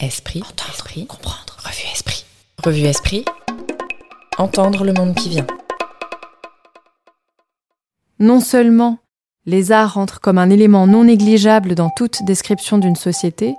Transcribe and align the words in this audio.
Esprit, 0.00 0.42
entendre, 0.42 0.70
esprit, 0.72 1.06
comprendre. 1.06 1.56
Revue 1.64 1.86
Esprit. 1.92 2.24
Revue 2.64 2.86
Esprit. 2.86 3.24
Entendre 4.38 4.84
le 4.84 4.92
monde 4.92 5.14
qui 5.14 5.28
vient. 5.28 5.46
Non 8.18 8.40
seulement 8.40 8.98
les 9.46 9.70
arts 9.70 9.96
entrent 9.96 10.20
comme 10.20 10.38
un 10.38 10.50
élément 10.50 10.88
non 10.88 11.04
négligeable 11.04 11.76
dans 11.76 11.90
toute 11.90 12.24
description 12.24 12.78
d'une 12.78 12.96
société, 12.96 13.54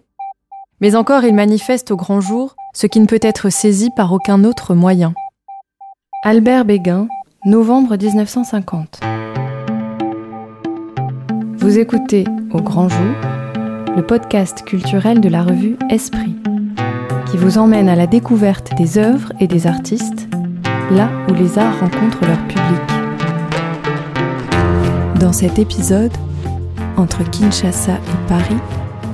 mais 0.81 0.95
encore 0.97 1.23
ils 1.23 1.33
manifestent 1.33 1.91
au 1.91 1.95
grand 1.95 2.19
jour 2.19 2.55
ce 2.73 2.87
qui 2.87 2.99
ne 2.99 3.05
peut 3.05 3.19
être 3.21 3.49
saisi 3.49 3.89
par 3.95 4.11
aucun 4.11 4.43
autre 4.43 4.75
moyen. 4.75 5.13
Albert 6.23 6.65
Béguin, 6.65 7.07
novembre 7.45 7.95
1950. 7.95 8.99
Vous 11.57 11.79
écoutez 11.79 12.25
Au 12.51 12.61
grand 12.61 12.89
jour, 12.89 13.15
le 13.95 14.01
podcast 14.01 14.63
culturel 14.65 15.21
de 15.21 15.29
la 15.29 15.41
revue 15.41 15.77
Esprit, 15.89 16.35
qui 17.31 17.37
vous 17.37 17.57
emmène 17.57 17.87
à 17.87 17.95
la 17.95 18.07
découverte 18.07 18.75
des 18.77 18.97
œuvres 18.97 19.31
et 19.39 19.47
des 19.47 19.67
artistes, 19.67 20.27
là 20.91 21.09
où 21.29 21.33
les 21.33 21.57
arts 21.57 21.79
rencontrent 21.79 22.25
leur 22.25 22.39
public. 22.47 22.81
Dans 25.19 25.31
cet 25.31 25.59
épisode, 25.59 26.11
entre 26.97 27.23
Kinshasa 27.29 27.93
et 27.93 28.27
Paris, 28.27 28.59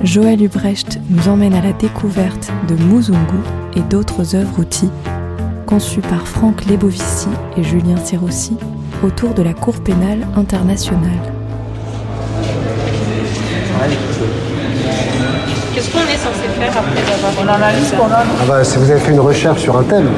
Joël 0.02 0.42
Ubrecht 0.42 0.98
nous 1.10 1.28
emmène 1.28 1.54
à 1.54 1.62
la 1.62 1.72
découverte 1.72 2.52
de 2.68 2.74
Muzungu 2.74 3.38
et 3.76 3.82
d'autres 3.82 4.34
œuvres 4.34 4.58
outils 4.58 4.90
conçues 5.66 6.00
par 6.00 6.26
Franck 6.26 6.66
Lebovici 6.66 7.28
et 7.56 7.62
Julien 7.62 7.96
Serossi 7.96 8.56
autour 9.04 9.32
de 9.32 9.42
la 9.42 9.54
Cour 9.54 9.80
pénale 9.82 10.26
internationale. 10.34 11.32
Qu'est-ce 15.82 15.94
qu'on 15.94 16.08
est 16.08 16.16
censé 16.16 16.46
faire 16.60 16.70
après 16.78 17.12
avoir 17.12 17.42
une 17.42 17.48
analyse 17.48 17.92
Ah 17.98 18.44
bah, 18.46 18.62
si 18.62 18.78
vous 18.78 18.88
avez 18.88 19.00
fait 19.00 19.10
une 19.10 19.18
recherche 19.20 19.62
sur 19.62 19.76
un 19.76 19.82
thème, 19.82 20.08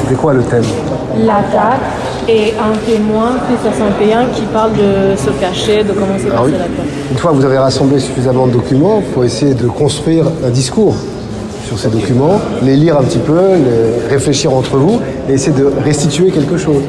c'était 0.00 0.14
quoi 0.14 0.32
le 0.32 0.42
thème? 0.44 0.62
L'attaque 1.18 1.80
et 2.28 2.52
un 2.52 2.76
témoin, 2.88 3.32
plus 3.48 3.56
61, 3.68 4.26
qui 4.26 4.42
parle 4.42 4.70
de 4.74 5.16
se 5.16 5.30
cacher, 5.40 5.82
de 5.82 5.92
comment 5.92 6.16
s'est 6.16 6.28
Ah 6.30 6.36
passé 6.38 6.44
oui. 6.44 6.52
l'attaque. 6.52 6.86
Une 7.10 7.18
fois 7.18 7.32
que 7.32 7.36
vous 7.36 7.44
avez 7.44 7.58
rassemblé 7.58 7.98
suffisamment 7.98 8.46
de 8.46 8.52
documents, 8.52 9.02
il 9.04 9.12
faut 9.12 9.24
essayer 9.24 9.54
de 9.54 9.66
construire 9.66 10.26
un 10.46 10.50
discours 10.50 10.94
sur 11.66 11.76
ces 11.80 11.88
documents, 11.88 12.40
les 12.62 12.76
lire 12.76 12.96
un 12.96 13.02
petit 13.02 13.18
peu, 13.18 13.40
les 13.56 14.08
réfléchir 14.08 14.54
entre 14.54 14.76
vous 14.76 15.00
et 15.28 15.32
essayer 15.32 15.56
de 15.56 15.68
restituer 15.84 16.30
quelque 16.30 16.56
chose. 16.58 16.82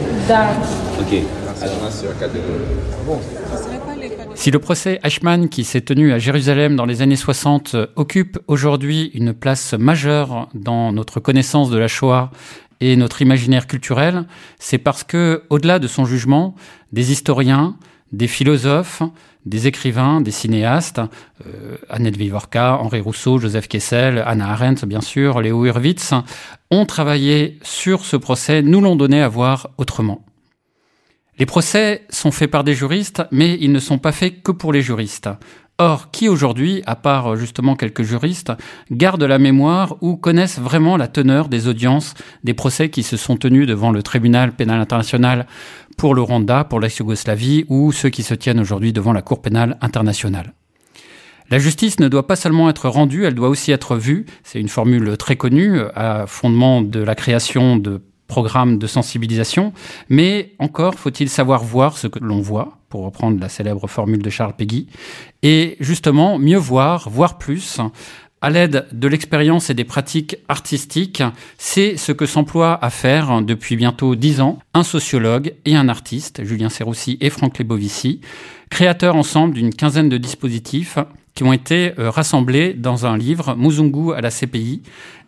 Si 4.43 4.51
le 4.51 4.59
procès 4.59 4.99
Eichmann, 5.03 5.47
qui 5.47 5.63
s'est 5.63 5.79
tenu 5.79 6.11
à 6.11 6.19
Jérusalem 6.19 6.75
dans 6.75 6.85
les 6.85 7.01
années 7.01 7.15
60, 7.15 7.75
euh, 7.75 7.87
occupe 7.95 8.39
aujourd'hui 8.47 9.09
une 9.13 9.33
place 9.33 9.71
majeure 9.71 10.49
dans 10.53 10.91
notre 10.91 11.21
connaissance 11.21 11.69
de 11.69 11.77
la 11.77 11.87
Shoah 11.87 12.29
et 12.81 12.97
notre 12.97 13.21
imaginaire 13.21 13.67
culturel, 13.67 14.25
c'est 14.59 14.79
parce 14.79 15.05
que, 15.05 15.43
au-delà 15.49 15.79
de 15.79 15.87
son 15.87 16.03
jugement, 16.03 16.55
des 16.91 17.13
historiens, 17.13 17.77
des 18.11 18.27
philosophes, 18.27 19.01
des 19.45 19.67
écrivains, 19.67 20.19
des 20.19 20.31
cinéastes, 20.31 20.99
euh, 21.47 21.77
Annette 21.89 22.17
Vivorka, 22.17 22.79
Henri 22.81 22.99
Rousseau, 22.99 23.37
Joseph 23.37 23.69
Kessel, 23.69 24.21
Anna 24.27 24.49
Arendt, 24.49 24.85
bien 24.85 24.99
sûr, 24.99 25.39
Léo 25.39 25.65
Hurwitz, 25.65 26.11
ont 26.69 26.85
travaillé 26.85 27.59
sur 27.61 28.03
ce 28.03 28.17
procès, 28.17 28.61
nous 28.61 28.81
l'ont 28.81 28.97
donné 28.97 29.21
à 29.21 29.29
voir 29.29 29.69
autrement. 29.77 30.25
Les 31.39 31.47
procès 31.47 32.05
sont 32.09 32.31
faits 32.31 32.51
par 32.51 32.63
des 32.63 32.75
juristes, 32.75 33.23
mais 33.31 33.57
ils 33.59 33.71
ne 33.71 33.79
sont 33.79 33.97
pas 33.97 34.11
faits 34.11 34.43
que 34.43 34.51
pour 34.51 34.71
les 34.71 34.83
juristes. 34.83 35.29
Or, 35.79 36.11
qui 36.11 36.29
aujourd'hui, 36.29 36.83
à 36.85 36.95
part 36.95 37.35
justement 37.35 37.75
quelques 37.75 38.03
juristes, 38.03 38.51
gardent 38.91 39.23
la 39.23 39.39
mémoire 39.39 39.97
ou 40.01 40.15
connaissent 40.15 40.59
vraiment 40.59 40.95
la 40.95 41.07
teneur 41.07 41.49
des 41.49 41.67
audiences 41.67 42.13
des 42.43 42.53
procès 42.53 42.89
qui 42.89 43.01
se 43.01 43.17
sont 43.17 43.37
tenus 43.37 43.65
devant 43.65 43.89
le 43.89 44.03
tribunal 44.03 44.55
pénal 44.55 44.79
international 44.79 45.47
pour 45.97 46.13
le 46.13 46.21
Rwanda, 46.21 46.63
pour 46.65 46.79
l'ex-Yougoslavie 46.79 47.65
ou 47.67 47.91
ceux 47.91 48.09
qui 48.09 48.21
se 48.21 48.35
tiennent 48.35 48.59
aujourd'hui 48.59 48.93
devant 48.93 49.13
la 49.13 49.23
Cour 49.23 49.41
pénale 49.41 49.77
internationale? 49.81 50.53
La 51.49 51.57
justice 51.57 51.99
ne 51.99 52.07
doit 52.07 52.27
pas 52.27 52.35
seulement 52.35 52.69
être 52.69 52.87
rendue, 52.87 53.25
elle 53.25 53.35
doit 53.35 53.49
aussi 53.49 53.71
être 53.71 53.95
vue. 53.95 54.27
C'est 54.43 54.61
une 54.61 54.69
formule 54.69 55.17
très 55.17 55.35
connue 55.35 55.79
à 55.95 56.25
fondement 56.27 56.83
de 56.83 56.99
la 56.99 57.15
création 57.15 57.77
de 57.77 58.01
programmes 58.33 58.79
de 58.79 58.87
sensibilisation, 58.87 59.73
mais 60.09 60.53
encore 60.57 60.95
faut-il 60.95 61.29
savoir 61.29 61.63
voir 61.63 61.99
ce 61.99 62.07
que 62.07 62.17
l'on 62.17 62.41
voit, 62.41 62.79
pour 62.89 63.03
reprendre 63.05 63.39
la 63.39 63.47
célèbre 63.47 63.87
formule 63.87 64.23
de 64.23 64.31
Charles 64.31 64.55
Péguy, 64.55 64.87
et 65.43 65.77
justement 65.79 66.39
mieux 66.39 66.57
voir, 66.57 67.09
voir 67.11 67.37
plus, 67.37 67.79
à 68.41 68.49
l'aide 68.49 68.87
de 68.91 69.07
l'expérience 69.07 69.69
et 69.69 69.75
des 69.75 69.83
pratiques 69.83 70.37
artistiques, 70.49 71.21
c'est 71.59 71.95
ce 71.95 72.11
que 72.11 72.25
s'emploie 72.25 72.83
à 72.83 72.89
faire 72.89 73.43
depuis 73.43 73.75
bientôt 73.75 74.15
dix 74.15 74.41
ans 74.41 74.57
un 74.73 74.83
sociologue 74.83 75.53
et 75.65 75.75
un 75.75 75.87
artiste, 75.87 76.43
Julien 76.43 76.69
Serroussi 76.69 77.19
et 77.21 77.29
Franck 77.29 77.59
Lebovici, 77.59 78.19
créateurs 78.71 79.15
ensemble 79.15 79.53
d'une 79.53 79.75
quinzaine 79.75 80.09
de 80.09 80.17
dispositifs 80.17 80.97
qui 81.35 81.43
ont 81.43 81.53
été 81.53 81.93
euh, 81.99 82.09
rassemblés 82.09 82.73
dans 82.73 83.05
un 83.05 83.15
livre, 83.15 83.55
Muzungu 83.55 84.13
à 84.13 84.21
la 84.21 84.31
CPI, 84.31 84.81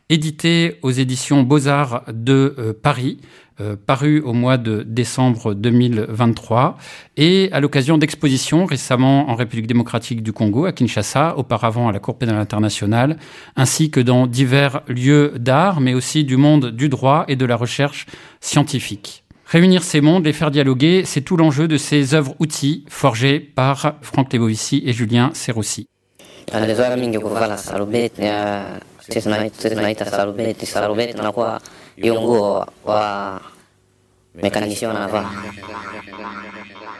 édité 0.10 0.78
aux 0.82 0.92
éditions 0.92 1.44
Beaux-Arts 1.44 2.04
de 2.12 2.56
euh, 2.60 2.74
Paris, 2.80 3.18
euh, 3.60 3.76
paru 3.76 4.20
au 4.22 4.34
mois 4.34 4.58
de 4.58 4.84
décembre 4.84 5.54
2023, 5.54 6.78
et 7.18 7.50
à 7.52 7.60
l'occasion 7.60 7.98
d'expositions 7.98 8.66
récemment 8.66 9.30
en 9.30 9.36
République 9.36 9.68
démocratique 9.68 10.22
du 10.22 10.34
Congo, 10.34 10.66
à 10.66 10.74
Kinshasa, 10.74 11.38
auparavant 11.38 11.88
à 11.88 11.92
la 11.92 12.00
Cour 12.00 12.18
pénale 12.18 12.38
internationale, 12.38 13.18
ainsi 13.56 13.90
que 13.90 14.00
dans 14.00 14.28
divers 14.28 14.82
lieux 14.88 15.34
d'art, 15.38 15.82
mais 15.82 15.94
aussi 15.94 16.24
du 16.24 16.38
monde 16.38 16.72
du 16.72 16.90
droit 16.90 17.26
et 17.28 17.36
de 17.36 17.46
la 17.46 17.56
recherche 17.56 18.06
scientifique. 18.42 19.24
Réunir 19.48 19.84
ces 19.84 20.02
mondes, 20.02 20.26
les 20.26 20.34
faire 20.34 20.52
dialoguer, 20.52 21.04
c'est 21.06 21.22
tout 21.22 21.38
l'enjeu 21.38 21.68
de 21.68 21.78
ces 21.78 22.14
œuvres-outils 22.14 22.84
forgées 22.90 23.40
par 23.40 23.96
Franck 24.02 24.34
Lebovici 24.34 24.84
et 24.86 24.92
Julien 24.92 25.32
Serossi. 25.34 25.88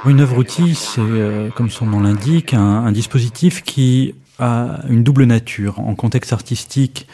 Une 0.06 0.22
œuvre 0.22 0.38
outil, 0.38 0.76
c'est, 0.76 1.02
euh, 1.02 1.50
comme 1.50 1.70
son 1.70 1.86
nom 1.86 2.00
l'indique, 2.00 2.54
un, 2.54 2.60
un 2.62 2.92
dispositif 2.92 3.64
qui 3.64 4.16
a 4.40 4.82
une 4.88 5.04
double 5.04 5.24
nature. 5.24 5.80
En 5.80 5.96
contexte 5.96 6.32
artistique, 6.32 7.08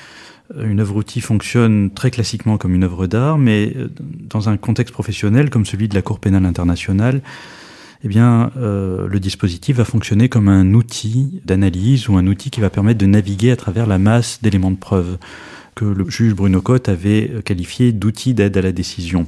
euh, 0.57 0.69
une 0.69 0.79
œuvre 0.79 0.96
outil 0.96 1.22
fonctionne 1.22 1.91
très 1.91 2.12
classiquement 2.12 2.58
comme 2.58 2.75
une 2.75 2.84
œuvre 2.84 3.08
d'art, 3.08 3.38
mais 3.38 3.73
euh, 3.75 3.90
dans 4.00 4.50
un 4.50 4.58
contexte 4.58 4.94
professionnel 4.94 5.50
comme 5.50 5.66
celui 5.66 5.88
de 5.88 5.96
la 5.96 6.02
Cour 6.02 6.19
pénale 6.19 6.46
internationale, 6.46 7.22
eh 8.03 8.07
bien, 8.07 8.51
euh, 8.57 9.07
le 9.07 9.19
dispositif 9.19 9.78
va 9.78 9.85
fonctionner 9.85 10.29
comme 10.29 10.47
un 10.47 10.73
outil 10.73 11.41
d'analyse 11.45 12.09
ou 12.09 12.17
un 12.17 12.28
outil 12.28 12.50
qui 12.50 12.62
va 12.62 12.69
permettre 12.69 13.00
de 13.00 13.06
naviguer 13.06 13.51
à 13.51 13.56
travers 13.56 13.85
la 13.85 13.97
masse 13.97 14.39
d'éléments 14.41 14.72
de 14.72 14.78
preuve 14.78 15.17
que 15.75 15.85
le 15.85 16.09
juge 16.09 16.34
Bruno 16.34 16.61
Cotte 16.61 16.90
avait 16.90 17.41
qualifié 17.45 17.91
d'outil 17.91 18.34
d'aide 18.34 18.57
à 18.57 18.61
la 18.61 18.72
décision. 18.72 19.28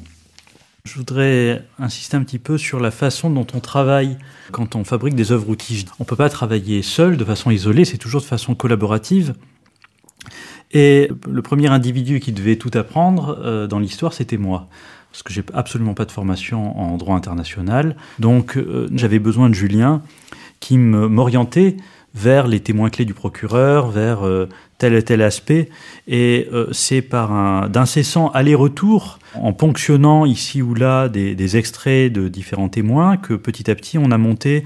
Je 0.85 0.95
voudrais 0.95 1.63
insister 1.79 2.17
un 2.17 2.23
petit 2.23 2.39
peu 2.39 2.57
sur 2.57 2.81
la 2.81 2.91
façon 2.91 3.29
dont 3.29 3.47
on 3.53 3.61
travaille 3.61 4.17
quand 4.51 4.75
on 4.75 4.83
fabrique 4.83 5.15
des 5.15 5.31
œuvres 5.31 5.47
outils. 5.47 5.85
On 5.99 6.03
ne 6.03 6.05
peut 6.05 6.17
pas 6.17 6.29
travailler 6.29 6.81
seul, 6.81 7.15
de 7.15 7.23
façon 7.23 7.51
isolée, 7.51 7.85
c'est 7.85 7.97
toujours 7.97 8.19
de 8.19 8.25
façon 8.25 8.53
collaborative. 8.53 9.33
Et 10.73 11.09
le 11.29 11.41
premier 11.41 11.67
individu 11.67 12.19
qui 12.19 12.33
devait 12.33 12.57
tout 12.57 12.71
apprendre 12.73 13.39
euh, 13.41 13.65
dans 13.65 13.79
l'histoire, 13.79 14.11
c'était 14.11 14.37
moi. 14.37 14.67
Parce 15.13 15.21
que 15.21 15.31
j'ai 15.31 15.43
absolument 15.53 15.93
pas 15.93 16.05
de 16.05 16.11
formation 16.11 16.75
en 16.79 16.97
droit 16.97 17.15
international. 17.15 17.95
Donc 18.17 18.57
euh, 18.57 18.89
j'avais 18.95 19.19
besoin 19.19 19.47
de 19.47 19.53
Julien 19.53 20.01
qui 20.59 20.79
m'orientait 20.79 21.77
vers 22.15 22.47
les 22.47 22.59
témoins 22.61 22.89
clés 22.89 23.05
du 23.05 23.13
procureur, 23.13 23.89
vers 23.89 24.25
euh, 24.25 24.49
tel 24.79 24.95
et 24.95 25.03
tel 25.03 25.21
aspect. 25.21 25.69
Et 26.07 26.49
euh, 26.51 26.67
c'est 26.71 27.03
par 27.03 27.31
un 27.31 27.69
d'incessants 27.69 28.29
allers-retours, 28.31 29.19
en 29.35 29.53
ponctionnant 29.53 30.25
ici 30.25 30.63
ou 30.63 30.73
là 30.73 31.09
des, 31.09 31.35
des 31.35 31.57
extraits 31.57 32.11
de 32.11 32.27
différents 32.27 32.69
témoins, 32.69 33.17
que 33.17 33.35
petit 33.35 33.69
à 33.69 33.75
petit 33.75 33.99
on 33.99 34.09
a 34.09 34.17
monté 34.17 34.63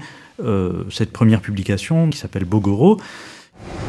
cette 0.88 1.12
première 1.12 1.40
publication 1.40 2.10
qui 2.10 2.16
s'appelle 2.16 2.44
Bogoro. 2.44 3.00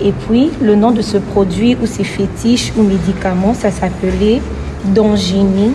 Et 0.02 0.12
puis, 0.12 0.50
le 0.62 0.76
nom 0.76 0.90
de 0.90 1.04
ce 1.04 1.18
produit 1.18 1.76
ou 1.76 1.86
ces 1.86 2.04
fétiches 2.04 2.74
ou 2.76 2.82
médicaments, 2.82 3.54
ça 3.54 3.70
s'appelait 3.70 4.42
Dongini. 4.96 5.74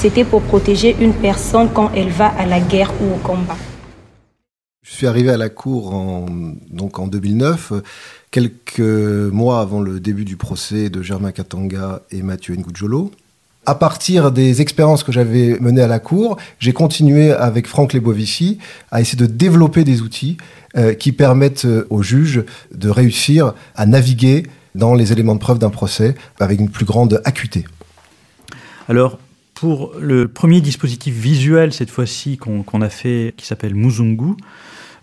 C'était 0.00 0.24
pour 0.24 0.40
protéger 0.40 0.96
une 0.98 1.12
personne 1.12 1.68
quand 1.74 1.90
elle 1.94 2.08
va 2.08 2.28
à 2.28 2.46
la 2.46 2.58
guerre 2.58 2.90
ou 3.02 3.12
au 3.12 3.18
combat. 3.18 3.58
Je 4.82 4.92
suis 4.94 5.06
arrivé 5.06 5.28
à 5.28 5.36
la 5.36 5.50
cour 5.50 5.92
en, 5.94 6.24
donc 6.70 6.98
en 6.98 7.06
2009, 7.06 7.72
euh, 7.72 7.82
quelques 8.30 8.80
mois 8.80 9.60
avant 9.60 9.82
le 9.82 10.00
début 10.00 10.24
du 10.24 10.38
procès 10.38 10.88
de 10.88 11.02
Germain 11.02 11.32
Katanga 11.32 12.00
et 12.10 12.22
Mathieu 12.22 12.56
Ngudjolo. 12.56 13.10
À 13.66 13.74
partir 13.74 14.32
des 14.32 14.62
expériences 14.62 15.02
que 15.02 15.12
j'avais 15.12 15.58
menées 15.60 15.82
à 15.82 15.86
la 15.86 15.98
cour, 15.98 16.38
j'ai 16.58 16.72
continué 16.72 17.32
avec 17.32 17.66
Franck 17.66 17.92
Lebovici 17.92 18.56
à 18.90 19.02
essayer 19.02 19.18
de 19.18 19.26
développer 19.26 19.84
des 19.84 20.00
outils 20.00 20.38
euh, 20.78 20.94
qui 20.94 21.12
permettent 21.12 21.66
euh, 21.66 21.86
aux 21.90 22.02
juges 22.02 22.42
de 22.74 22.88
réussir 22.88 23.52
à 23.76 23.84
naviguer 23.84 24.44
dans 24.74 24.94
les 24.94 25.12
éléments 25.12 25.34
de 25.34 25.40
preuve 25.40 25.58
d'un 25.58 25.68
procès 25.68 26.14
avec 26.38 26.58
une 26.58 26.70
plus 26.70 26.86
grande 26.86 27.20
acuité. 27.26 27.66
Alors, 28.88 29.18
pour 29.60 29.92
le 30.00 30.26
premier 30.26 30.62
dispositif 30.62 31.14
visuel, 31.14 31.74
cette 31.74 31.90
fois-ci, 31.90 32.38
qu'on 32.38 32.80
a 32.80 32.88
fait, 32.88 33.34
qui 33.36 33.44
s'appelle 33.44 33.74
Muzungu, 33.74 34.32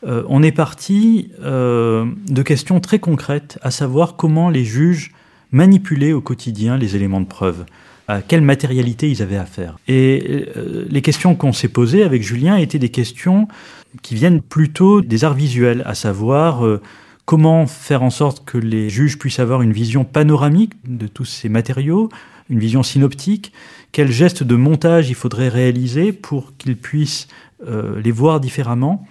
euh, 0.04 0.24
on 0.30 0.42
est 0.42 0.51
parti 0.51 1.30
euh, 1.44 2.06
de 2.27 2.42
questions 2.42 2.80
très 2.80 2.98
concrètes, 2.98 3.59
à 3.62 3.69
savoir 3.69 4.15
comment 4.15 4.50
les 4.50 4.65
juges 4.65 5.12
manipulaient 5.51 6.12
au 6.12 6.21
quotidien 6.21 6.75
les 6.75 6.95
éléments 6.95 7.21
de 7.21 7.27
preuve, 7.27 7.65
à 8.07 8.24
quelle 8.24 8.42
matérialité 8.42 9.12
ils 9.12 9.21
avaient 9.21 9.38
affaire. 9.38 9.77
Et 9.88 10.48
euh, 10.57 10.88
les 10.89 11.03
questions 11.03 11.36
qu'on 11.36 11.53
s'est 11.53 11.68
posées 11.68 12.01
avec 12.01 12.24
Julien 12.24 12.57
étaient 12.57 12.80
des 12.80 12.89
questions 12.89 13.48
qui 14.01 14.15
viennent 14.15 14.42
plutôt 14.42 15.01
des 15.01 15.24
arts 15.24 15.36
visuels, 15.36 15.83
à 15.86 15.94
savoir 15.94 16.63
comment 17.25 17.68
faire 17.68 18.01
en 18.01 18.10
sorte 18.10 18.44
que 18.44 18.57
les 18.57 18.89
juges 18.89 19.19
puissent 19.19 19.39
avoir 19.39 19.62
une 19.62 19.71
vision 19.71 20.03
panoramique 20.03 20.74
de 20.88 21.06
tous 21.06 21.25
ces 21.25 21.48
matériaux, 21.48 22.10
une 22.49 22.59
vision 22.59 22.83
synoptique, 22.83 23.51
quels 23.91 24.11
gestes 24.11 24.44
de 24.44 24.55
montage 24.55 25.09
il 25.09 25.15
faudrait 25.15 25.49
réaliser 25.49 26.11
pour 26.11 26.55
qu'ils 26.57 26.77
puissent 26.77 27.27
les 27.65 28.11
voir 28.11 28.39
différemment? 28.39 29.05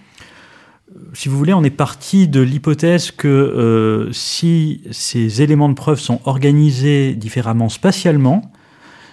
Si 1.13 1.29
vous 1.29 1.37
voulez, 1.37 1.53
on 1.53 1.63
est 1.63 1.69
parti 1.69 2.27
de 2.27 2.41
l'hypothèse 2.41 3.11
que 3.11 3.27
euh, 3.27 4.11
si 4.13 4.81
ces 4.91 5.41
éléments 5.41 5.69
de 5.69 5.73
preuve 5.73 5.99
sont 5.99 6.21
organisés 6.25 7.13
différemment 7.13 7.69
spatialement, 7.69 8.51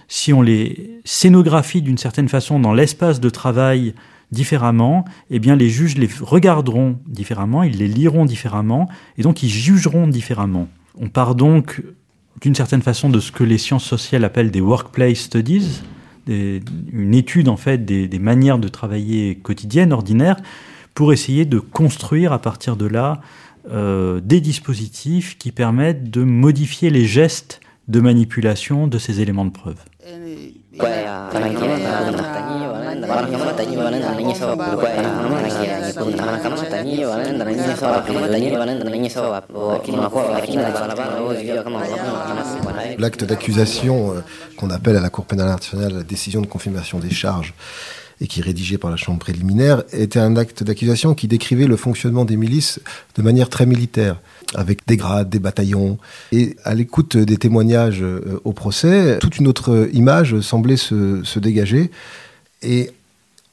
si 0.09 0.33
on 0.33 0.43
les 0.43 1.01
scénographie 1.05 1.83
d'une 1.83 1.99
certaine 1.99 2.29
façon 2.29 2.61
dans 2.61 2.73
l'espace 2.75 3.21
de 3.21 3.29
travail 3.29 3.95
différemment, 4.31 5.05
eh 5.31 5.39
bien 5.39 5.57
les 5.57 5.69
juges 5.69 5.97
les 5.97 6.09
regarderont 6.21 6.99
différemment, 7.07 7.63
ils 7.63 7.79
les 7.79 7.89
liront 7.89 8.25
différemment, 8.25 8.89
et 9.19 9.23
donc 9.23 9.43
ils 9.43 9.51
jugeront 9.51 10.07
différemment. 10.07 10.69
On 10.99 11.09
part 11.09 11.35
donc 11.35 11.83
d'une 12.45 12.55
certaine 12.55 12.83
façon 12.83 13.09
de 13.09 13.21
ce 13.21 13.33
que 13.33 13.43
les 13.43 13.57
sciences 13.57 13.87
sociales 13.87 14.23
appellent 14.23 14.51
des 14.51 14.61
workplace 14.61 15.17
studies, 15.17 15.81
une 16.29 17.15
étude 17.15 17.49
en 17.49 17.57
fait 17.57 17.87
des, 17.87 18.19
manières 18.19 18.59
de 18.59 18.69
travailler 18.69 19.37
quotidiennes, 19.37 19.95
ordinaires, 19.95 20.37
pour 20.93 21.15
essayer 21.15 21.47
de 21.47 21.59
construire 21.59 22.35
à 22.35 22.39
partir 22.39 22.77
de 22.77 22.85
là 22.85 23.23
euh, 23.71 24.21
des 24.23 24.43
dispositifs 24.43 25.39
qui 25.39 25.53
permettent 25.53 26.11
de 26.11 26.23
modifier 26.23 26.91
les 26.91 27.07
gestes 27.07 27.61
de 27.89 28.01
manipulation 28.01 28.89
de 28.89 28.99
ces 28.99 29.23
éléments 29.23 29.47
de 29.47 29.51
preuve. 29.51 29.79
L'acte 42.99 43.25
d'accusation 43.25 44.13
euh, 44.13 44.21
qu'on 44.57 44.71
appelle 44.71 44.97
à 44.97 45.01
la 45.01 45.11
Cour 45.11 45.27
pénale 45.27 45.49
internationale 45.49 45.93
la 45.99 46.03
décision 46.03 46.41
de 46.41 46.47
confirmation 46.47 46.99
des 46.99 47.11
charges 47.11 47.55
et 48.21 48.27
qui 48.27 48.41
est 48.41 48.43
rédigé 48.43 48.79
par 48.79 48.91
la 48.91 48.97
Chambre 48.97 49.19
préliminaire, 49.19 49.83
était 49.93 50.19
un 50.19 50.37
acte 50.37 50.63
d'accusation 50.63 51.15
qui 51.15 51.29
décrivait 51.29 51.67
le 51.67 51.77
fonctionnement 51.77 52.25
des 52.25 52.37
milices 52.37 52.81
de 53.17 53.23
manière 53.23 53.49
très 53.49 53.67
militaire, 53.67 54.21
avec 54.55 54.87
des 54.87 54.97
grades, 54.97 55.31
des 55.31 55.39
bataillons. 55.39 55.99
Et 56.33 56.57
à 56.65 56.75
l'écoute 56.75 57.17
des 57.17 57.37
témoignages 57.37 58.03
euh, 58.03 58.41
au 58.45 58.53
procès, 58.53 59.19
toute 59.19 59.39
une 59.39 59.47
autre 59.49 59.89
image 59.93 60.41
semblait 60.41 60.77
se, 60.77 61.39
dégager. 61.39 61.91
Et 62.63 62.91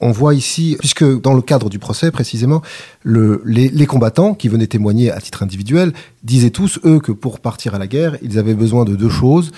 on 0.00 0.12
voit 0.12 0.34
ici, 0.34 0.76
puisque 0.78 1.04
dans 1.20 1.34
le 1.34 1.42
cadre 1.42 1.68
du 1.68 1.78
procès 1.78 2.10
précisément, 2.10 2.62
le, 3.02 3.42
les, 3.44 3.68
les, 3.68 3.86
combattants 3.86 4.34
qui 4.34 4.48
venaient 4.48 4.66
témoigner 4.66 5.10
à 5.10 5.20
titre 5.20 5.42
individuel 5.42 5.92
disaient 6.22 6.50
tous, 6.50 6.80
eux, 6.84 7.00
que 7.00 7.12
pour 7.12 7.40
partir 7.40 7.74
à 7.74 7.78
la 7.78 7.86
guerre, 7.86 8.16
ils 8.22 8.38
avaient 8.38 8.54
besoin 8.54 8.84
de 8.84 8.96
deux 8.96 9.10
choses, 9.10 9.52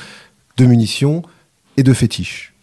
de 0.56 0.67
munitions 0.67 1.23
et 1.77 1.83
de 1.83 1.93
fétiches. 1.93 2.54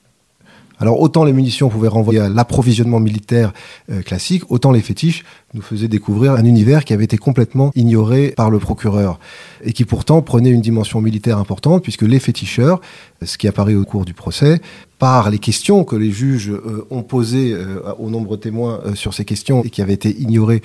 Alors 0.82 1.00
autant 1.00 1.24
les 1.24 1.32
munitions 1.32 1.70
pouvaient 1.70 1.88
renvoyer 1.88 2.20
à 2.20 2.28
l'approvisionnement 2.28 3.00
militaire 3.00 3.54
euh, 3.92 4.02
classique, 4.02 4.50
autant 4.50 4.72
les 4.72 4.82
fétiches 4.82 5.24
nous 5.54 5.62
faisaient 5.62 5.88
découvrir 5.88 6.32
un 6.32 6.44
univers 6.44 6.86
qui 6.86 6.94
avait 6.94 7.04
été 7.04 7.18
complètement 7.18 7.72
ignoré 7.76 8.30
par 8.36 8.50
le 8.50 8.58
procureur 8.58 9.20
et 9.64 9.74
qui 9.74 9.86
pourtant 9.86 10.24
prenait 10.24 10.50
une 10.50 10.62
dimension 10.62 11.00
militaire 11.00 11.38
importante 11.38 11.84
puisque 11.84 12.02
les 12.02 12.20
féticheurs, 12.20 12.82
ce 13.22 13.38
qui 13.38 13.48
apparaît 13.48 13.76
au 13.76 13.86
cours 13.86 14.06
du 14.06 14.16
procès, 14.16 14.60
par 14.98 15.30
les 15.30 15.38
questions 15.38 15.84
que 15.84 15.96
les 15.96 16.10
juges 16.10 16.50
euh, 16.50 16.88
ont 16.90 17.04
posées 17.04 17.54
euh, 17.54 17.94
aux 18.00 18.10
nombreux 18.10 18.38
témoins 18.38 18.82
sur 18.96 19.14
ces 19.14 19.24
questions 19.24 19.64
et 19.64 19.70
qui 19.70 19.84
avaient 19.84 19.94
été 19.94 20.10
ignorées 20.20 20.64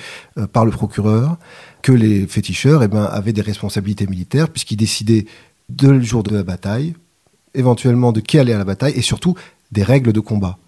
par 0.52 0.64
le 0.64 0.70
procureur, 0.70 1.36
que 1.82 1.92
les 1.92 2.26
féticheurs 2.26 2.82
eh 2.82 2.88
ben, 2.88 3.04
avaient 3.04 3.34
des 3.34 3.42
responsabilités 3.42 4.06
militaires 4.06 4.48
puisqu'ils 4.48 4.76
décidaient 4.76 5.26
de 5.68 6.00
jour 6.00 6.22
de 6.22 6.34
la 6.34 6.42
bataille, 6.42 6.94
éventuellement 7.54 8.12
de 8.12 8.20
qui 8.20 8.38
allait 8.38 8.52
à 8.52 8.58
la 8.58 8.64
bataille 8.64 8.94
et 8.96 9.02
surtout 9.02 9.34
des 9.76 9.84
règles 9.84 10.12
de 10.12 10.20
combat. 10.20 10.58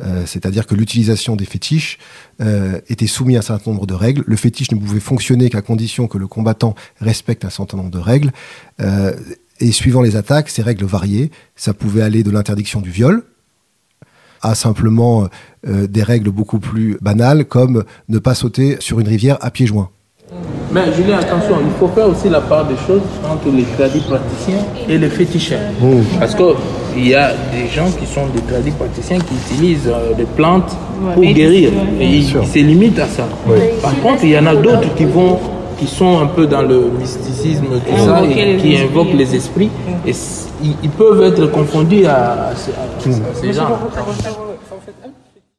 Euh, 0.00 0.22
c'est-à-dire 0.26 0.66
que 0.66 0.74
l'utilisation 0.74 1.36
des 1.36 1.44
fétiches 1.44 1.98
euh, 2.40 2.80
était 2.88 3.06
soumise 3.06 3.36
à 3.36 3.38
un 3.40 3.42
certain 3.42 3.72
nombre 3.72 3.86
de 3.86 3.94
règles. 3.94 4.22
Le 4.26 4.36
fétiche 4.36 4.70
ne 4.70 4.78
pouvait 4.78 5.00
fonctionner 5.00 5.50
qu'à 5.50 5.60
condition 5.60 6.06
que 6.06 6.18
le 6.18 6.26
combattant 6.26 6.74
respecte 7.00 7.44
un 7.44 7.50
certain 7.50 7.76
nombre 7.76 7.90
de 7.90 7.98
règles. 7.98 8.30
Euh, 8.80 9.12
et 9.60 9.72
suivant 9.72 10.02
les 10.02 10.16
attaques, 10.16 10.48
ces 10.48 10.62
règles 10.62 10.84
variaient. 10.84 11.30
Ça 11.56 11.74
pouvait 11.74 12.02
aller 12.02 12.22
de 12.22 12.30
l'interdiction 12.30 12.80
du 12.80 12.90
viol 12.90 13.24
à 14.44 14.56
simplement 14.56 15.28
des 15.64 16.02
règles 16.02 16.30
beaucoup 16.30 16.58
plus 16.58 16.98
banales 17.00 17.44
comme 17.44 17.84
ne 18.08 18.18
pas 18.18 18.34
sauter 18.34 18.76
sur 18.80 18.98
une 18.98 19.06
rivière 19.06 19.38
à 19.40 19.52
pieds 19.52 19.68
joints. 19.68 19.90
Mais 20.72 20.92
Julien, 20.94 21.18
attention, 21.18 21.58
il 21.64 21.70
faut 21.78 21.86
faire 21.86 22.08
aussi 22.08 22.28
la 22.28 22.40
part 22.40 22.66
des 22.66 22.74
choses 22.88 23.02
entre 23.24 23.48
les 23.54 23.62
tradis 23.76 24.00
praticiens 24.00 24.64
et 24.88 24.98
les 24.98 25.10
féticheurs. 25.10 25.70
Oh. 25.80 26.00
Parce 26.18 26.34
qu'il 26.92 27.08
y 27.08 27.14
a 27.14 27.32
des 27.52 27.68
gens 27.68 27.90
qui 27.90 28.06
sont 28.06 28.26
des 28.28 28.42
tradis 28.42 28.70
praticiens 28.72 29.18
qui 29.18 29.34
utilisent 29.34 29.88
euh, 29.88 30.14
des 30.14 30.24
plantes 30.24 30.76
pour 31.14 31.22
guérir. 31.22 31.70
Et 32.00 32.06
ils 32.06 32.24
se 32.24 32.58
limitent 32.58 32.98
à 32.98 33.06
ça. 33.06 33.26
Par 33.82 33.98
contre, 34.00 34.24
il 34.24 34.30
y 34.30 34.38
en 34.38 34.46
a 34.46 34.54
d'autres 34.54 34.94
qui 34.94 35.04
vont 35.04 35.38
qui 35.78 35.88
sont 35.88 36.20
un 36.20 36.26
peu 36.26 36.46
dans 36.46 36.62
le 36.62 36.90
mysticisme, 36.96 37.66
tout 37.84 38.04
ça, 38.04 38.22
et 38.24 38.56
qui 38.56 38.76
invoquent 38.76 39.14
les 39.14 39.34
esprits. 39.34 39.70
Et 40.06 40.12
ils, 40.62 40.90
peuvent 40.90 41.22
être 41.22 41.50
confondus 41.50 42.06
à, 42.06 42.52
ces 43.34 43.52
gens. 43.52 43.78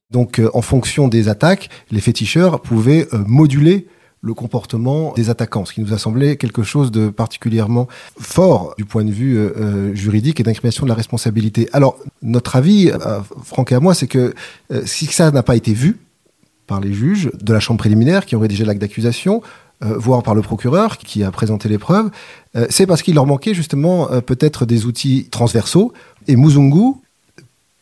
Donc, 0.09 0.39
euh, 0.39 0.49
en 0.53 0.61
fonction 0.61 1.09
des 1.09 1.27
attaques, 1.27 1.69
les 1.91 1.99
féticheurs 1.99 2.61
pouvaient 2.61 3.07
euh, 3.13 3.17
moduler 3.27 3.87
le 4.23 4.33
comportement 4.33 5.13
des 5.13 5.29
attaquants, 5.29 5.65
ce 5.65 5.73
qui 5.73 5.81
nous 5.81 5.93
a 5.93 5.97
semblé 5.97 6.37
quelque 6.37 6.63
chose 6.63 6.91
de 6.91 7.09
particulièrement 7.09 7.89
fort 8.17 8.73
du 8.77 8.85
point 8.85 9.03
de 9.03 9.11
vue 9.11 9.37
euh, 9.37 9.51
euh, 9.57 9.95
juridique 9.95 10.39
et 10.39 10.43
d'incrimination 10.43 10.85
de 10.85 10.89
la 10.89 10.95
responsabilité. 10.95 11.67
Alors, 11.73 11.97
notre 12.21 12.55
avis, 12.55 12.89
euh, 12.89 13.19
Franck 13.43 13.73
et 13.73 13.75
à 13.75 13.81
moi, 13.81 13.93
c'est 13.93 14.07
que 14.07 14.33
si 14.85 15.07
ça 15.07 15.29
n'a 15.31 15.43
pas 15.43 15.57
été 15.57 15.73
vu 15.73 15.99
par 16.67 16.79
les 16.79 16.93
juges 16.93 17.31
de 17.41 17.53
la 17.53 17.59
chambre 17.59 17.79
préliminaire 17.79 18.25
qui 18.25 18.37
ont 18.37 18.39
rédigé 18.39 18.63
l'acte 18.63 18.79
d'accusation, 18.79 19.41
voire 19.81 20.23
par 20.23 20.33
le 20.33 20.41
procureur 20.41 20.97
qui 20.97 21.25
a 21.25 21.31
présenté 21.31 21.67
les 21.67 21.77
preuves, 21.77 22.09
c'est 22.69 22.87
parce 22.87 23.01
qu'il 23.01 23.15
leur 23.15 23.25
manquait 23.25 23.53
justement 23.53 24.07
peut-être 24.21 24.65
des 24.65 24.85
outils 24.85 25.27
transversaux. 25.29 25.91
Et 26.29 26.37
Muzungu 26.37 26.93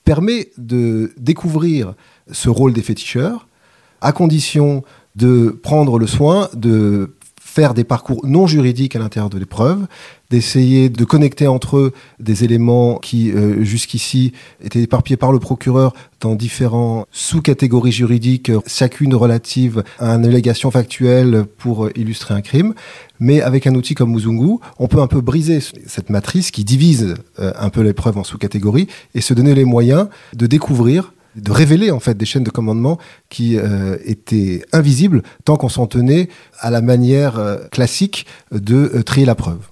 permet 0.04 0.50
de 0.58 1.14
découvrir 1.18 1.94
ce 2.32 2.50
rôle 2.50 2.74
des 2.74 2.82
féticheurs 2.82 3.48
à 4.02 4.12
condition 4.14 4.84
de 5.16 5.50
prendre 5.50 6.00
le 6.00 6.08
soin 6.08 6.50
de 6.54 7.16
faire 7.52 7.74
des 7.74 7.84
parcours 7.84 8.26
non 8.26 8.48
juridiques 8.48 8.96
à 8.96 9.00
l'intérieur 9.00 9.30
de 9.30 9.38
l'épreuve, 9.38 9.86
d'essayer 10.30 10.88
de 10.88 11.04
connecter 11.04 11.48
entre 11.48 11.76
eux 11.76 11.92
des 12.18 12.46
éléments 12.46 12.98
qui 12.98 13.30
euh, 13.30 13.62
jusqu'ici 13.66 14.32
étaient 14.64 14.82
éparpillés 14.82 15.18
par 15.18 15.34
le 15.34 15.40
procureur 15.40 15.94
dans 16.22 16.36
différents 16.36 17.08
sous-catégories 17.12 17.92
juridiques, 17.92 18.54
chacune 18.68 19.14
relative 19.14 19.84
à 20.00 20.12
une 20.12 20.24
allégation 20.24 20.72
factuelle 20.72 21.44
pour 21.58 21.90
illustrer 21.96 22.34
un 22.34 22.42
crime. 22.42 22.74
Mais 23.20 23.42
avec 23.42 23.68
un 23.68 23.76
outil 23.76 23.96
comme 23.96 24.14
Muzungu, 24.14 24.60
on 24.80 24.88
peut 24.88 25.02
un 25.02 25.08
peu 25.08 25.20
briser 25.20 25.60
cette 25.88 26.10
matrice 26.10 26.52
qui 26.52 26.64
divise 26.64 27.16
euh, 27.40 27.52
un 27.60 27.70
peu 27.70 27.82
l'épreuve 27.82 28.18
en 28.18 28.24
sous-catégories 28.24 28.88
et 29.14 29.20
se 29.20 29.34
donner 29.34 29.56
les 29.56 29.66
moyens 29.66 30.08
de 30.34 30.48
découvrir 30.48 31.12
de 31.36 31.52
révéler 31.52 31.92
en 31.92 32.00
fait 32.00 32.18
des 32.18 32.26
chaînes 32.26 32.44
de 32.44 32.50
commandement 32.50 32.98
qui 33.30 33.58
euh, 33.58 33.98
étaient 34.06 34.64
invisibles 34.74 35.24
tant 35.46 35.56
qu'on 35.56 35.70
s'en 35.70 35.88
tenait 35.88 36.30
à 36.60 36.70
la 36.70 36.82
manière 36.82 37.38
euh, 37.38 37.58
classique 37.72 38.26
de 38.52 38.92
euh, 38.96 39.04
trier 39.04 39.26
la 39.26 39.36
preuve. 39.36 39.70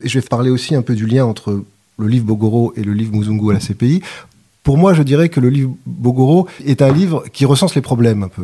Je 0.00 0.18
vais 0.18 0.26
parler 0.26 0.50
aussi 0.50 0.74
un 0.74 0.82
peu 0.82 0.94
du 0.94 1.06
lien 1.06 1.24
entre 1.24 1.64
le 1.98 2.06
livre 2.06 2.26
Bogoro 2.26 2.72
et 2.76 2.82
le 2.82 2.92
livre 2.92 3.12
Muzungu 3.12 3.50
à 3.50 3.54
la 3.54 3.60
CPI 3.60 4.02
Pour 4.66 4.78
moi, 4.78 4.94
je 4.94 5.04
dirais 5.04 5.28
que 5.28 5.38
le 5.38 5.48
livre 5.48 5.76
Bogoro 5.86 6.48
est 6.66 6.82
un 6.82 6.92
livre 6.92 7.22
qui 7.32 7.44
recense 7.44 7.76
les 7.76 7.82
problèmes 7.82 8.24
un 8.24 8.28
peu, 8.28 8.42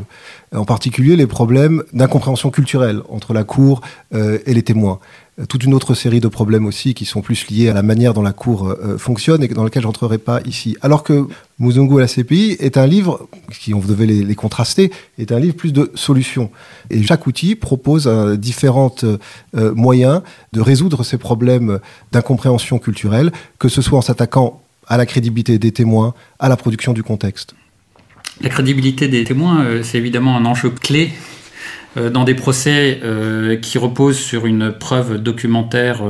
en 0.57 0.65
particulier 0.65 1.17
les 1.17 1.27
problèmes 1.27 1.83
d'incompréhension 1.93 2.53
culturelle 2.53 3.03
entre 3.09 3.35
la 3.35 3.43
cour 3.43 3.81
euh, 4.15 4.39
et 4.47 4.55
les 4.55 4.63
témoins 4.63 5.01
toute 5.49 5.65
une 5.65 5.73
autre 5.73 5.95
série 5.95 6.21
de 6.21 6.29
problèmes 6.29 6.67
aussi 6.67 6.93
qui 6.93 7.07
sont 7.07 7.23
plus 7.23 7.49
liés 7.49 7.71
à 7.71 7.73
la 7.73 7.83
manière 7.83 8.13
dont 8.13 8.23
la 8.23 8.33
Cour 8.33 8.69
euh, 8.69 8.99
fonctionne 8.99 9.43
et 9.43 9.49
dans 9.49 9.65
lequel 9.65 9.83
je 9.83 9.87
n'entrerai 9.87 10.19
pas 10.19 10.41
ici. 10.45 10.77
Alors 10.83 11.03
que 11.03 11.27
Muzungu 11.59 11.97
à 11.97 12.01
la 12.01 12.07
CPI 12.07 12.59
est 12.61 12.77
un 12.77 12.87
livre, 12.87 13.29
si 13.51 13.73
on 13.73 13.81
devait 13.81 14.07
les, 14.07 14.35
contraster, 14.35 14.93
est 15.19 15.33
un 15.33 15.41
livre 15.41 15.57
plus 15.57 15.73
de 15.73 15.91
solutions. 15.95 16.51
Et 16.91 17.03
chaque 17.03 17.27
outil 17.27 17.55
propose 17.55 18.09
différents 18.39 18.95
euh, 19.05 19.19
moyens 19.75 20.23
de 20.53 20.61
résoudre 20.61 21.03
ces 21.03 21.17
problèmes 21.17 21.79
d'incompréhension 22.13 22.79
culturelle, 22.79 23.33
que 23.59 23.69
ce 23.69 23.81
soit 23.81 23.99
en 23.99 24.03
s'attaquant 24.03 24.62
à 24.87 24.97
la 24.97 25.07
crédibilité 25.07 25.59
des 25.59 25.73
témoins, 25.73 26.15
à 26.39 26.49
la 26.49 26.57
production 26.57 26.93
du 26.93 27.03
contexte. 27.03 27.55
La 28.41 28.49
crédibilité 28.49 29.09
des 29.09 29.25
témoins, 29.25 29.63
euh, 29.63 29.83
c'est 29.83 29.99
évidemment 29.99 30.37
un 30.37 30.45
enjeu 30.47 30.71
clé 30.71 31.11
euh, 31.97 32.11
dans 32.11 32.25
des 32.25 32.35
procès 32.35 33.01
euh, 33.05 33.57
qui 33.57 33.79
reposent 33.79 34.19
sur 34.19 34.47
une 34.47 34.73
preuve 34.73 35.19
documentaire 35.19 36.03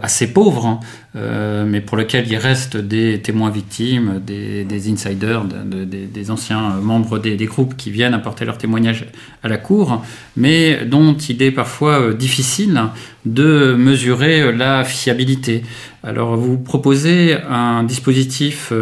assez 0.00 0.32
pauvre, 0.32 0.80
hein, 1.14 1.64
mais 1.66 1.82
pour 1.82 1.98
lequel 1.98 2.26
il 2.26 2.36
reste 2.38 2.78
des 2.78 3.20
témoins 3.20 3.50
victimes, 3.50 4.22
des, 4.26 4.90
insiders, 4.90 5.44
des, 5.44 6.30
anciens 6.30 6.76
membres 6.80 7.18
des, 7.18 7.36
groupes 7.44 7.76
qui 7.76 7.90
viennent 7.90 8.14
apporter 8.14 8.46
leur 8.46 8.56
témoignage 8.56 9.04
à 9.42 9.48
la 9.48 9.58
cour, 9.58 10.02
mais 10.34 10.86
dont 10.86 11.14
il 11.14 11.42
est 11.42 11.50
parfois 11.50 12.14
difficile 12.14 12.84
de 13.26 13.74
mesurer 13.74 14.50
la 14.50 14.82
fiabilité. 14.82 15.62
Alors 16.06 16.36
vous 16.36 16.56
proposez 16.56 17.34
un 17.34 17.82
dispositif 17.82 18.72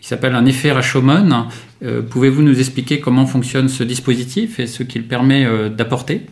qui 0.00 0.08
s'appelle 0.08 0.34
un 0.34 0.46
effet 0.46 0.72
Rashomon, 0.72 1.48
euh, 1.82 2.02
pouvez-vous 2.02 2.42
nous 2.42 2.58
expliquer 2.58 3.00
comment 3.00 3.26
fonctionne 3.26 3.68
ce 3.68 3.84
dispositif 3.84 4.58
et 4.58 4.66
ce 4.66 4.82
qu'il 4.82 5.06
permet 5.06 5.44
euh, 5.44 5.68
d'apporter? 5.68 6.26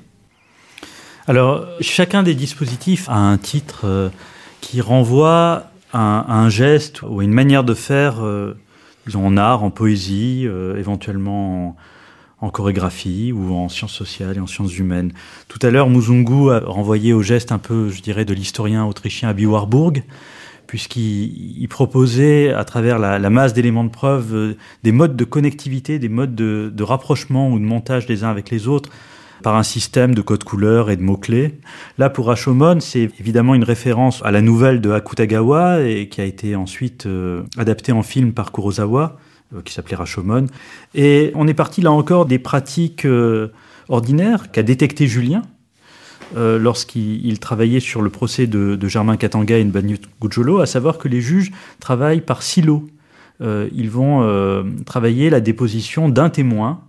Alors, 1.26 1.66
chacun 1.80 2.23
des 2.23 2.35
dispositifs 2.35 3.09
a 3.09 3.16
un 3.16 3.37
titre 3.37 3.83
euh, 3.85 4.09
qui 4.62 4.80
renvoie 4.80 5.71
à 5.92 6.35
un, 6.35 6.49
geste 6.49 7.02
ou 7.02 7.23
une 7.23 7.33
manière 7.33 7.64
de 7.64 7.73
faire, 7.73 8.16
disons 9.07 9.26
en 9.26 9.38
art, 9.38 9.62
en 9.62 9.71
poésie, 9.71 10.47
éventuellement 10.76 11.68
en, 11.68 11.76
chorégraphie 12.40 13.33
ou 13.33 13.52
en 13.54 13.68
sciences 13.68 13.95
sociales 13.95 14.37
et 14.37 14.40
en 14.40 14.47
sciences 14.47 14.78
humaines. 14.78 15.12
Tout 15.49 15.59
à 15.62 15.71
l'heure, 15.71 15.90
Muzungu 15.90 16.50
a 16.52 16.61
renvoyé 16.61 17.12
au 17.12 17.23
geste 17.23 17.50
un 17.50 17.59
peu, 17.59 17.88
je 17.88 18.00
dirais, 18.00 18.25
de 18.25 18.35
l'historien 18.35 18.85
autrichien 18.85 19.28
Abi 19.28 19.47
Warburg 19.47 20.04
puisqu'il 20.68 21.66
proposait, 21.68 22.52
à 22.52 22.62
travers 22.62 22.99
la, 23.00 23.30
masse 23.30 23.54
d'éléments 23.54 23.85
de 23.85 23.90
preuve, 23.90 24.35
euh, 24.35 24.57
des 24.85 24.92
modes 24.92 25.16
de 25.16 25.25
connectivité, 25.25 25.99
des 25.99 26.11
modes 26.11 26.37
de, 26.37 26.83
rapprochement 26.83 27.50
ou 27.50 27.59
de 27.59 27.64
montage 27.64 28.07
les 28.07 28.23
uns 28.23 28.28
avec 28.28 28.50
les 28.50 28.68
autres 28.68 28.90
par 29.42 29.57
un 29.57 29.62
système 29.62 30.14
de 30.14 30.21
codes 30.21 30.45
couleurs 30.45 30.90
et 30.90 30.97
de 30.97 31.02
mots-clés. 31.02 31.59
Là, 31.97 32.11
pour 32.11 32.26
Rashomon, 32.26 32.80
c'est 32.80 33.11
évidemment 33.18 33.54
une 33.54 33.64
référence 33.64 34.21
à 34.25 34.30
la 34.30 34.42
nouvelle 34.42 34.80
de 34.80 34.90
Akutagawa 34.90 35.80
et 35.83 36.09
qui 36.09 36.21
a 36.21 36.25
été 36.25 36.54
ensuite 36.54 37.07
euh, 37.07 37.45
adaptée 37.57 37.92
en 37.92 38.02
film 38.02 38.33
par 38.33 38.52
Kurosawa, 38.52 39.16
qui 39.64 39.73
s'appelait 39.73 39.97
Rashomon. 39.97 40.47
Et 40.95 41.33
on 41.35 41.49
est 41.49 41.55
parti 41.55 41.81
là 41.81 41.90
encore 41.90 42.26
des 42.26 42.38
pratiques 42.38 43.07
ordinaires 43.88 44.50
qu'a 44.50 44.62
détecté 44.62 45.07
Julien, 45.07 45.43
euh, 46.37 46.59
lorsqu'il 46.59 47.38
travaillait 47.38 47.81
sur 47.81 48.02
le 48.02 48.11
procès 48.11 48.47
de, 48.47 48.78
Germain 48.87 49.17
Katanga 49.17 49.57
et 49.57 49.64
Nbanyu 49.64 49.99
Gujolo, 50.21 50.61
à 50.61 50.67
savoir 50.67 50.99
que 50.99 51.09
les 51.09 51.21
juges 51.21 51.52
travaillent 51.81 52.21
par 52.21 52.43
silo. 52.43 52.87
Euh, 53.40 53.69
ils 53.73 53.88
vont 53.88 54.23
euh, 54.23 54.62
travailler 54.85 55.31
la 55.31 55.40
déposition 55.40 56.09
d'un 56.09 56.28
témoin 56.28 56.81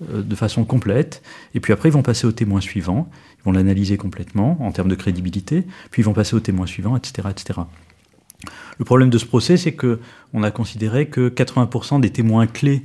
de 0.00 0.36
façon 0.36 0.64
complète, 0.64 1.22
et 1.54 1.60
puis 1.60 1.72
après 1.72 1.88
ils 1.88 1.92
vont 1.92 2.04
passer 2.04 2.24
au 2.24 2.30
témoin 2.30 2.60
suivant, 2.60 3.10
ils 3.40 3.44
vont 3.44 3.50
l'analyser 3.50 3.96
complètement 3.96 4.56
en 4.60 4.70
termes 4.70 4.88
de 4.88 4.94
crédibilité, 4.94 5.64
puis 5.90 6.02
ils 6.02 6.04
vont 6.04 6.12
passer 6.12 6.36
au 6.36 6.40
témoin 6.40 6.66
suivant, 6.66 6.96
etc. 6.96 7.26
etc. 7.28 7.62
Le 8.78 8.84
problème 8.84 9.10
de 9.10 9.18
ce 9.18 9.26
procès, 9.26 9.56
c'est 9.56 9.72
que 9.72 10.00
on 10.32 10.42
a 10.42 10.50
considéré 10.50 11.08
que 11.08 11.28
80% 11.28 12.00
des 12.00 12.10
témoins 12.10 12.46
clés 12.46 12.82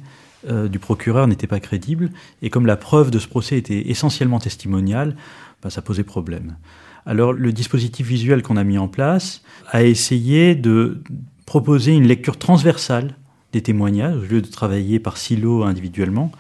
du 0.69 0.77
procureur 0.77 1.27
n'étaient 1.27 1.48
pas 1.48 1.62
crédibles, 1.62 2.12
et 2.41 2.50
comme 2.50 2.65
la 2.65 2.75
preuve 2.75 3.12
de 3.12 3.19
ce 3.19 3.29
procès 3.29 3.57
était 3.57 3.89
essentiellement 3.89 4.39
testimoniale, 4.39 5.15
bah, 5.62 5.69
ça 5.69 5.81
posait 5.81 6.03
problème. 6.03 6.57
Alors 7.05 7.33
le 7.33 7.51
dispositif 7.51 8.07
visuel 8.07 8.43
qu'on 8.43 8.57
a 8.57 8.63
mis 8.63 8.77
en 8.77 8.88
place 8.88 9.41
a 9.72 9.83
essayé 9.83 10.55
de 10.55 11.01
proposer 11.45 11.93
une 11.93 12.07
lecture 12.07 12.38
transversale 12.38 13.15
des 13.51 13.62
témoignages, 13.62 14.17
au 14.17 14.25
lieu 14.25 14.41
de 14.41 14.48
travailler 14.48 15.00
par 15.00 15.17
silo 15.17 15.63
individuellement, 15.63 16.31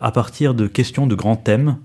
à 0.00 0.12
partir 0.12 0.54
de 0.54 0.66
questions 0.66 1.06
de 1.06 1.14
grands 1.14 1.36
thèmes 1.36 1.78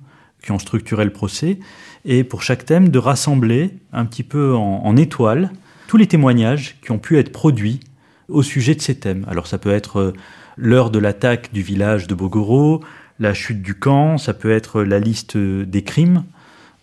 qui 0.44 0.51
ont 0.51 0.60
structuré 0.60 1.04
le 1.06 1.12
procès, 1.12 1.60
et 2.04 2.24
pour 2.24 2.44
chaque 2.44 2.65
thème 2.65 2.89
de 2.89 3.00
rassembler 3.00 3.72
un 3.92 4.06
petit 4.06 4.24
peu 4.24 4.56
en, 4.56 4.86
en 4.86 4.96
étoile 4.96 5.51
tous 5.88 5.98
les 5.98 6.08
témoignages 6.08 6.77
qui 6.82 6.92
ont 6.92 7.00
pu 7.00 7.18
être 7.18 7.32
produits 7.32 7.80
au 8.27 8.44
sujet 8.44 8.75
de 8.75 8.82
ces 8.82 8.96
thèmes. 8.96 9.25
Alors 9.30 9.48
ça 9.48 9.58
peut 9.58 9.72
être 9.72 10.00
euh, 10.00 10.13
l'heure 10.58 10.89
de 10.89 11.00
l'attaque 11.00 11.54
du 11.54 11.62
village 11.62 12.08
de 12.08 12.15
Bogoro, 12.15 12.84
la 13.20 13.34
chute 13.34 13.62
du 13.62 13.75
camp, 13.75 14.18
ça 14.18 14.34
peut 14.34 14.51
être 14.51 14.82
la 14.82 15.00
liste 15.00 15.38
des 15.38 15.84
crimes, 15.84 16.24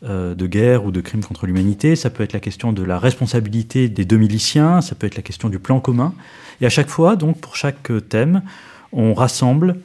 euh, 0.04 0.34
de 0.34 0.46
guerre 0.46 0.84
ou 0.84 0.90
de 0.90 1.00
crimes 1.00 1.22
contre 1.22 1.46
l'humanité, 1.46 1.94
ça 1.94 2.10
peut 2.10 2.22
être 2.22 2.32
la 2.32 2.40
question 2.40 2.72
de 2.72 2.82
la 2.82 2.98
responsabilité 2.98 3.88
des 3.88 4.04
deux 4.04 4.16
miliciens, 4.16 4.80
ça 4.80 4.94
peut 4.94 5.06
être 5.06 5.16
la 5.16 5.22
question 5.22 5.48
du 5.48 5.58
plan 5.58 5.80
commun. 5.80 6.14
Et 6.60 6.66
à 6.66 6.70
chaque 6.70 6.88
fois, 6.88 7.16
donc 7.16 7.40
pour 7.40 7.56
chaque 7.56 7.90
thème, 8.08 8.42
on 8.92 9.14
rassemble 9.14 9.76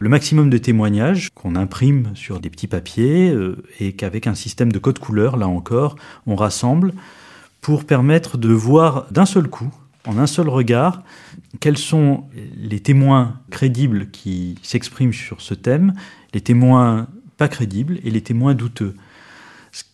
le 0.00 0.08
maximum 0.08 0.50
de 0.50 0.58
témoignages 0.58 1.30
qu'on 1.34 1.56
imprime 1.56 2.10
sur 2.14 2.40
des 2.40 2.50
petits 2.50 2.66
papiers 2.66 3.30
euh, 3.30 3.62
et 3.80 3.92
qu'avec 3.92 4.26
un 4.26 4.34
système 4.34 4.70
de 4.70 4.78
code 4.78 4.98
couleur, 4.98 5.36
là 5.36 5.48
encore, 5.48 5.96
on 6.26 6.36
rassemble 6.36 6.92
pour 7.64 7.86
permettre 7.86 8.36
de 8.36 8.52
voir 8.52 9.10
d'un 9.10 9.24
seul 9.24 9.48
coup, 9.48 9.72
en 10.06 10.18
un 10.18 10.26
seul 10.26 10.50
regard, 10.50 11.02
quels 11.60 11.78
sont 11.78 12.24
les 12.58 12.80
témoins 12.80 13.40
crédibles 13.50 14.10
qui 14.10 14.56
s'expriment 14.62 15.14
sur 15.14 15.40
ce 15.40 15.54
thème, 15.54 15.94
les 16.34 16.42
témoins 16.42 17.06
pas 17.38 17.48
crédibles 17.48 18.00
et 18.04 18.10
les 18.10 18.20
témoins 18.20 18.52
douteux 18.52 18.94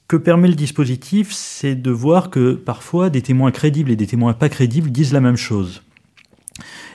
que 0.09 0.17
permet 0.17 0.49
le 0.49 0.55
dispositif, 0.55 1.31
c'est 1.31 1.77
de 1.77 1.91
voir 1.93 2.31
que 2.31 2.55
parfois 2.55 3.11
des 3.11 3.23
témoins 3.23 3.53
crédibles 3.53 3.93
et 3.93 3.97
des 3.97 4.09
témoins 4.09 4.33
pas 4.33 4.49
crédibles 4.49 4.91
disent 4.91 5.13
la 5.13 5.21
même 5.21 5.37
chose. 5.37 5.83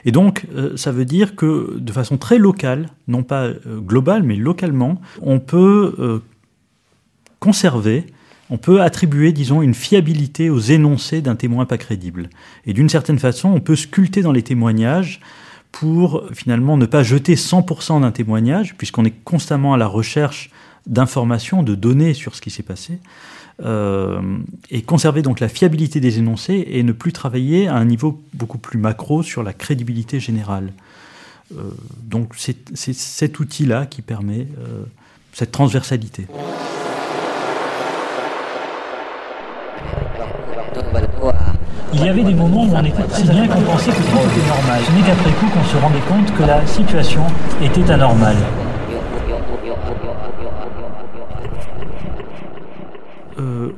Et 0.03 0.11
donc, 0.11 0.45
euh, 0.53 0.75
ça 0.75 0.91
veut 0.91 1.05
dire 1.05 1.37
que 1.37 1.77
de 1.79 1.91
façon 1.93 2.17
très 2.17 2.37
locale, 2.37 2.89
non 3.07 3.23
pas 3.23 3.43
euh, 3.43 3.79
globale, 3.79 4.23
mais 4.23 4.35
localement, 4.35 4.99
on 5.21 5.39
peut 5.39 5.95
euh, 5.97 6.19
conserver, 7.39 8.07
on 8.49 8.57
peut 8.57 8.81
attribuer, 8.81 9.31
disons, 9.31 9.61
une 9.61 9.73
fiabilité 9.73 10.49
aux 10.49 10.59
énoncés 10.59 11.21
d'un 11.21 11.35
témoin 11.35 11.65
pas 11.65 11.77
crédible. 11.77 12.29
Et 12.65 12.73
d'une 12.73 12.89
certaine 12.89 13.19
façon, 13.19 13.49
on 13.49 13.59
peut 13.59 13.75
sculpter 13.75 14.21
dans 14.21 14.31
les 14.31 14.43
témoignages 14.43 15.19
pour 15.71 16.23
finalement 16.31 16.77
ne 16.77 16.85
pas 16.85 17.03
jeter 17.03 17.35
100% 17.35 18.01
d'un 18.01 18.11
témoignage, 18.11 18.75
puisqu'on 18.77 19.03
est 19.03 19.23
constamment 19.23 19.73
à 19.73 19.77
la 19.77 19.87
recherche 19.87 20.51
d'informations, 20.85 21.63
de 21.63 21.75
données 21.75 22.13
sur 22.13 22.35
ce 22.35 22.41
qui 22.41 22.51
s'est 22.51 22.63
passé, 22.63 22.99
euh, 23.63 24.21
et 24.69 24.81
conserver 24.81 25.21
donc 25.21 25.39
la 25.39 25.47
fiabilité 25.47 25.99
des 25.99 26.19
énoncés 26.19 26.65
et 26.69 26.83
ne 26.83 26.91
plus 26.91 27.13
travailler 27.13 27.67
à 27.67 27.75
un 27.75 27.85
niveau 27.85 28.21
beaucoup 28.33 28.57
plus 28.57 28.77
macro 28.77 29.23
sur 29.23 29.43
la 29.43 29.53
crédibilité 29.53 30.19
générale. 30.19 30.73
Euh, 31.53 31.71
donc 32.03 32.33
c'est 32.35 32.93
cet 32.93 33.39
outil-là 33.39 33.85
qui 33.85 34.01
permet 34.01 34.47
euh, 34.59 34.83
cette 35.33 35.51
transversalité. 35.51 36.27
Il 41.93 42.03
y 42.03 42.09
avait 42.09 42.23
des 42.23 42.33
moments 42.33 42.65
où 42.65 42.75
on 42.75 42.83
était 42.83 43.03
très 43.03 43.23
bien 43.23 43.47
qu'on 43.47 43.61
pensait 43.61 43.91
que 43.91 43.95
tout 43.95 44.01
était 44.01 44.47
normal. 44.47 44.81
Ce 44.85 44.91
n'est 44.91 45.07
qu'après 45.07 45.31
coup 45.31 45.45
qu'on 45.47 45.63
se 45.63 45.77
rendait 45.77 45.99
compte 46.07 46.33
que 46.37 46.43
la 46.43 46.65
situation 46.67 47.23
était 47.61 47.89
anormale. 47.91 48.37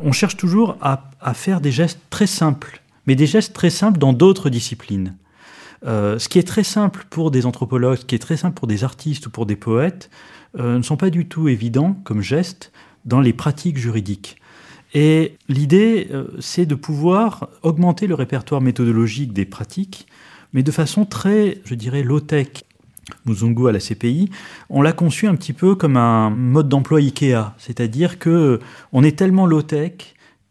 on 0.07 0.11
cherche 0.13 0.37
toujours 0.37 0.77
à, 0.81 1.33
faire 1.33 1.59
des 1.59 1.71
gestes 1.71 1.99
très 2.09 2.27
simples, 2.27 2.81
mais 3.05 3.15
des 3.15 3.27
gestes 3.27 3.53
très 3.53 3.69
simples 3.69 3.99
dans 3.99 4.13
d'autres 4.13 4.49
disciplines. 4.49 5.15
Euh, 5.85 6.17
ce 6.17 6.29
qui 6.29 6.39
est 6.39 6.47
très 6.47 6.63
simple 6.63 7.05
pour 7.09 7.29
des 7.29 7.45
anthropologues, 7.45 7.99
ce 7.99 8.05
qui 8.05 8.15
est 8.15 8.19
très 8.19 8.37
simple 8.37 8.55
pour 8.55 8.67
des 8.67 8.85
artistes 8.85 9.27
ou 9.27 9.29
pour 9.29 9.45
des 9.45 9.57
poètes, 9.57 10.09
euh, 10.57 10.77
ne 10.77 10.81
sont 10.81 10.95
pas 10.95 11.09
du 11.09 11.27
tout 11.27 11.49
évidents 11.49 11.97
comme 12.05 12.21
gestes 12.21 12.71
dans 13.05 13.19
les 13.19 13.33
pratiques 13.33 13.77
juridiques. 13.77 14.37
Et 14.93 15.37
l'idée, 15.49 16.07
euh, 16.11 16.27
c'est 16.39 16.65
de 16.65 16.75
pouvoir 16.75 17.49
augmenter 17.61 18.07
le 18.07 18.15
répertoire 18.15 18.61
méthodologique 18.61 19.33
des 19.33 19.45
pratiques, 19.45 20.07
mais 20.53 20.63
de 20.63 20.71
façon 20.71 21.05
très, 21.05 21.59
je 21.65 21.75
dirais, 21.75 22.03
low-tech. 22.03 22.63
Muzungu 23.25 23.69
à 23.69 23.71
la 23.71 23.79
CPI, 23.79 24.29
on 24.69 24.81
l'a 24.81 24.91
conçu 24.91 25.27
un 25.27 25.35
petit 25.35 25.53
peu 25.53 25.75
comme 25.75 25.95
un 25.95 26.29
mode 26.29 26.67
d'emploi 26.67 26.99
IKEA, 26.99 27.53
c'est-à-dire 27.57 28.19
que 28.19 28.59
on 28.91 29.01
est 29.01 29.17
tellement 29.17 29.45
low-tech 29.45 29.93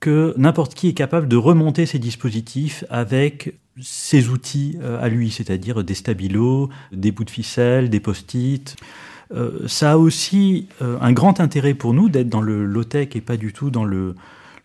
que 0.01 0.33
n'importe 0.39 0.75
qui 0.75 0.89
est 0.89 0.95
capable 0.95 1.29
de 1.29 1.37
remonter 1.37 1.85
ses 1.85 1.99
dispositifs 1.99 2.85
avec 2.89 3.59
ses 3.81 4.29
outils 4.29 4.79
euh, 4.83 5.03
à 5.03 5.09
lui, 5.09 5.31
c'est-à-dire 5.31 5.85
des 5.85 5.95
stabilos, 5.95 6.71
des 6.93 7.13
bouts 7.13 7.25
de 7.25 7.31
ficelle, 7.31 7.91
des 7.91 8.01
post-it. 8.01 8.77
Euh, 9.35 9.67
ça 9.67 9.93
a 9.93 9.97
aussi 9.97 10.69
euh, 10.83 10.99
un 11.01 11.13
grand 11.13 11.41
intérêt 11.41 11.75
pour 11.75 11.95
nous 11.95 12.09
d'être 12.09 12.29
dans 12.29 12.41
le 12.41 12.65
low-tech 12.65 13.09
et 13.15 13.21
pas 13.21 13.37
du 13.37 13.53
tout 13.53 13.71
dans 13.71 13.85
le, 13.85 14.15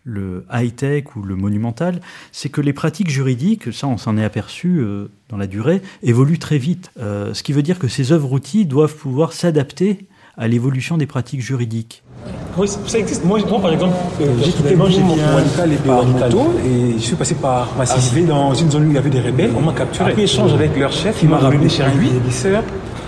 le 0.04 0.44
high-tech 0.52 1.16
ou 1.16 1.22
le 1.22 1.36
monumental, 1.36 2.00
c'est 2.30 2.48
que 2.48 2.60
les 2.60 2.72
pratiques 2.72 3.10
juridiques, 3.10 3.72
ça 3.72 3.86
on 3.88 3.98
s'en 3.98 4.16
est 4.16 4.24
aperçu 4.24 4.84
dans 5.28 5.36
la 5.36 5.46
durée, 5.46 5.82
évoluent 6.02 6.38
très 6.38 6.58
vite. 6.58 6.90
ce 6.96 7.42
qui 7.42 7.52
veut 7.52 7.62
dire 7.62 7.78
que 7.78 7.88
ces 7.88 8.12
œuvres-outils 8.12 8.66
doivent 8.66 8.96
pouvoir 8.96 9.32
s'adapter 9.32 10.06
à 10.36 10.48
l'évolution 10.48 10.96
des 10.96 11.06
pratiques 11.06 11.40
juridiques. 11.40 12.02
Oui, 12.56 12.68
ça 12.68 12.98
existe. 12.98 13.24
Moi, 13.24 13.38
par 13.60 13.72
exemple, 13.72 13.94
euh, 14.20 14.26
j'ai 14.44 14.52
quitté 14.52 14.76
mon 14.76 14.84
Walika 14.84 15.66
et 15.66 15.76
par 15.76 16.04
moto 16.04 16.54
et 16.64 16.92
je 16.94 17.02
suis 17.02 17.16
passé 17.16 17.34
par 17.34 17.74
Massif 17.76 18.26
dans 18.26 18.54
une 18.54 18.70
zone 18.70 18.86
où 18.86 18.90
il 18.90 18.94
y 18.94 18.98
avait 18.98 19.10
des 19.10 19.20
rebelles. 19.20 19.52
On 19.56 19.60
m'a 19.60 19.72
capturé. 19.72 20.10
Après 20.10 20.22
échange 20.22 20.52
avec 20.52 20.76
leur 20.76 20.92
chef, 20.92 21.22
il 21.22 21.28
m'a 21.28 21.38
ramené 21.38 21.68
chez 21.68 21.84
lui. 21.98 22.10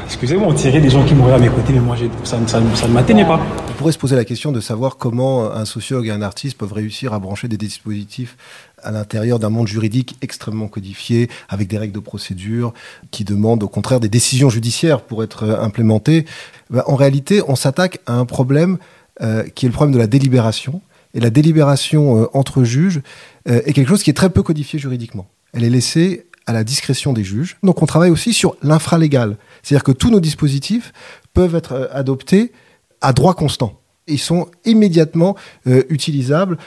Excusez-moi, 0.05 0.49
on 0.49 0.55
tirait 0.55 0.81
des 0.81 0.91
gens 0.91 1.05
qui 1.05 1.15
mouraient 1.15 1.35
à 1.35 1.39
mes 1.39 1.49
côtés, 1.49 1.73
mais 1.73 1.81
moi, 1.81 1.97
ça, 2.25 2.39
ça, 2.47 2.61
ne 2.61 2.93
m'atteignait 2.93 3.25
pas. 3.25 3.41
On 3.69 3.73
pourrait 3.73 3.93
se 3.93 3.99
poser 3.99 4.17
la 4.17 4.25
question 4.25 4.53
de 4.53 4.61
savoir 4.61 4.97
comment 4.97 5.51
un 5.51 5.65
sociologue 5.65 6.07
et 6.07 6.11
un 6.11 6.23
artiste 6.23 6.59
peuvent 6.59 6.73
réussir 6.73 7.13
à 7.13 7.19
brancher 7.19 7.49
des 7.49 7.57
dispositifs 7.57 8.37
à 8.83 8.91
l'intérieur 8.91 9.39
d'un 9.39 9.49
monde 9.49 9.67
juridique 9.67 10.17
extrêmement 10.21 10.69
codifié, 10.69 11.31
avec 11.49 11.69
des 11.69 11.79
règles 11.79 11.95
de 11.95 12.01
procédure, 12.01 12.75
qui 13.11 13.25
demandent 13.25 13.63
au 13.63 13.69
contraire 13.69 13.99
des 13.99 14.09
décisions 14.09 14.51
judiciaires 14.51 15.01
pour 15.01 15.25
être 15.25 15.45
implémentées. 15.61 16.27
Ben, 16.71 16.83
en 16.87 16.95
réalité, 16.95 17.41
on 17.49 17.57
s'attaque 17.57 18.01
à 18.07 18.13
un 18.13 18.27
problème 18.27 18.79
euh, 19.23 19.45
qui 19.55 19.67
est 19.67 19.69
le 19.69 19.73
problème 19.73 19.95
de 19.95 19.99
la 19.99 20.07
délibération. 20.07 20.83
Et 21.15 21.21
la 21.21 21.31
délibération 21.31 22.23
euh, 22.23 22.27
entre 22.35 22.65
juges 22.65 23.01
euh, 23.49 23.63
est 23.65 23.73
quelque 23.73 23.89
chose 23.89 24.03
qui 24.03 24.11
est 24.11 24.15
très 24.15 24.31
peu 24.31 24.43
codifié 24.43 24.79
juridiquement. 24.79 25.27
Elle 25.53 25.65
est 25.65 25.71
laissée 25.71 26.27
à 26.47 26.53
la 26.53 26.65
discrétion 26.65 27.13
des 27.13 27.25
juges. 27.25 27.57
Donc 27.63 27.83
on 27.83 27.87
travaille 27.87 28.11
aussi 28.11 28.33
sur 28.33 28.57
l'infralégal. 28.63 29.37
C'est-à-dire 29.63 29.85
que 29.85 29.93
tous 29.93 30.11
nos 30.11 30.21
dispositifs 30.21 30.93
peuvent 31.33 31.55
être 31.55 31.89
adoptés 31.93 32.53
à 33.01 33.13
droit 33.13 33.35
constant. 33.35 33.81
Ils 34.07 34.19
sont 34.19 34.49
immédiatement 34.67 35.37
utilisables 35.65 36.59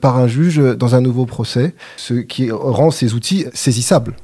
par 0.00 0.18
un 0.18 0.26
juge 0.26 0.58
dans 0.58 0.96
un 0.96 1.00
nouveau 1.00 1.24
procès, 1.24 1.74
ce 1.96 2.14
qui 2.14 2.50
rend 2.50 2.90
ces 2.90 3.14
outils 3.14 3.46
saisissables. 3.54 4.16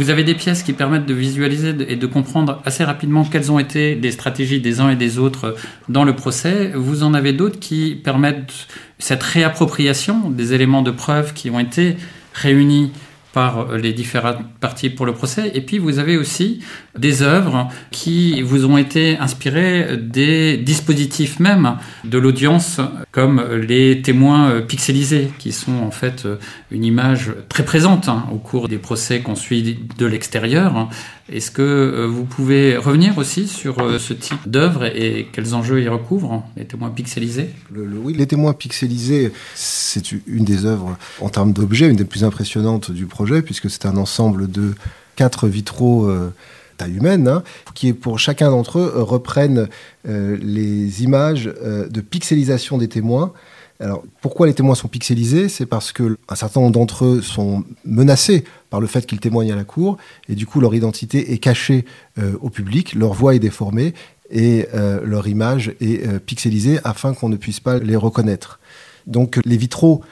Vous 0.00 0.08
avez 0.08 0.24
des 0.24 0.34
pièces 0.34 0.62
qui 0.62 0.72
permettent 0.72 1.04
de 1.04 1.12
visualiser 1.12 1.74
et 1.86 1.94
de 1.94 2.06
comprendre 2.06 2.62
assez 2.64 2.84
rapidement 2.84 3.22
quelles 3.22 3.52
ont 3.52 3.58
été 3.58 3.94
les 3.94 4.12
stratégies 4.12 4.58
des 4.58 4.80
uns 4.80 4.88
et 4.88 4.96
des 4.96 5.18
autres 5.18 5.56
dans 5.90 6.04
le 6.04 6.16
procès. 6.16 6.72
Vous 6.74 7.02
en 7.02 7.12
avez 7.12 7.34
d'autres 7.34 7.58
qui 7.58 8.00
permettent 8.02 8.66
cette 8.98 9.22
réappropriation 9.22 10.30
des 10.30 10.54
éléments 10.54 10.80
de 10.80 10.90
preuve 10.90 11.34
qui 11.34 11.50
ont 11.50 11.60
été 11.60 11.98
réunis 12.32 12.92
par 13.32 13.76
les 13.76 13.92
différentes 13.92 14.38
parties 14.60 14.90
pour 14.90 15.06
le 15.06 15.12
procès. 15.12 15.50
Et 15.54 15.60
puis 15.60 15.78
vous 15.78 15.98
avez 15.98 16.16
aussi 16.16 16.60
des 16.98 17.22
œuvres 17.22 17.68
qui 17.90 18.42
vous 18.42 18.64
ont 18.64 18.76
été 18.76 19.18
inspirées 19.18 19.96
des 19.96 20.56
dispositifs 20.56 21.38
même 21.40 21.76
de 22.04 22.18
l'audience, 22.18 22.80
comme 23.12 23.42
les 23.52 24.02
témoins 24.02 24.60
pixelisés, 24.62 25.30
qui 25.38 25.52
sont 25.52 25.78
en 25.82 25.90
fait 25.90 26.26
une 26.70 26.84
image 26.84 27.32
très 27.48 27.64
présente 27.64 28.08
hein, 28.08 28.26
au 28.32 28.36
cours 28.36 28.68
des 28.68 28.78
procès 28.78 29.20
qu'on 29.20 29.36
suit 29.36 29.78
de 29.98 30.06
l'extérieur. 30.06 30.88
Est-ce 31.32 31.52
que 31.52 31.62
euh, 31.62 32.06
vous 32.06 32.24
pouvez 32.24 32.76
revenir 32.76 33.16
aussi 33.16 33.46
sur 33.46 33.78
euh, 33.78 34.00
ce 34.00 34.12
type 34.12 34.48
d'œuvre 34.48 34.84
et 34.84 35.28
quels 35.32 35.54
enjeux 35.54 35.80
y 35.80 35.88
recouvrent, 35.88 36.42
les 36.56 36.64
témoins 36.64 36.90
pixelisés? 36.90 37.50
Oui, 37.72 38.14
les 38.14 38.26
témoins 38.26 38.52
pixelisés, 38.52 39.32
c'est 39.54 40.10
une 40.10 40.44
des 40.44 40.64
œuvres 40.64 40.96
en 41.20 41.28
termes 41.28 41.52
d'objets, 41.52 41.88
une 41.88 41.96
des 41.96 42.04
plus 42.04 42.24
impressionnantes 42.24 42.90
du 42.90 43.06
projet, 43.06 43.42
puisque 43.42 43.70
c'est 43.70 43.86
un 43.86 43.96
ensemble 43.96 44.50
de 44.50 44.74
quatre 45.16 45.46
vitraux. 45.46 46.06
Euh, 46.06 46.32
taille 46.76 46.96
humaine, 46.96 47.28
hein, 47.28 47.42
qui 47.74 47.92
pour 47.92 48.18
chacun 48.18 48.48
d'entre 48.48 48.78
eux 48.78 49.02
reprennent 49.02 49.68
les 50.06 51.02
images 51.02 51.44
de 51.44 52.00
pixelisation 52.00 52.78
des 52.78 52.88
témoins 52.88 53.34
alors, 53.80 54.04
pourquoi 54.20 54.46
les 54.46 54.52
témoins 54.52 54.74
sont 54.74 54.88
pixelisés? 54.88 55.48
C'est 55.48 55.64
parce 55.64 55.92
que 55.92 56.18
un 56.28 56.34
certain 56.34 56.60
nombre 56.60 56.72
d'entre 56.72 57.06
eux 57.06 57.22
sont 57.22 57.64
menacés 57.86 58.44
par 58.68 58.78
le 58.78 58.86
fait 58.86 59.06
qu'ils 59.06 59.20
témoignent 59.20 59.52
à 59.52 59.56
la 59.56 59.64
cour, 59.64 59.96
et 60.28 60.34
du 60.34 60.46
coup 60.46 60.60
leur 60.60 60.74
identité 60.74 61.32
est 61.32 61.38
cachée 61.38 61.86
euh, 62.18 62.34
au 62.42 62.50
public, 62.50 62.94
leur 62.94 63.14
voix 63.14 63.34
est 63.34 63.38
déformée 63.38 63.94
et 64.30 64.68
euh, 64.74 65.00
leur 65.02 65.26
image 65.28 65.74
est 65.80 66.06
euh, 66.06 66.18
pixelisée 66.18 66.78
afin 66.84 67.14
qu'on 67.14 67.30
ne 67.30 67.36
puisse 67.36 67.58
pas 67.58 67.78
les 67.78 67.96
reconnaître. 67.96 68.60
Donc 69.06 69.40
les 69.44 69.56
vitraux 69.56 70.02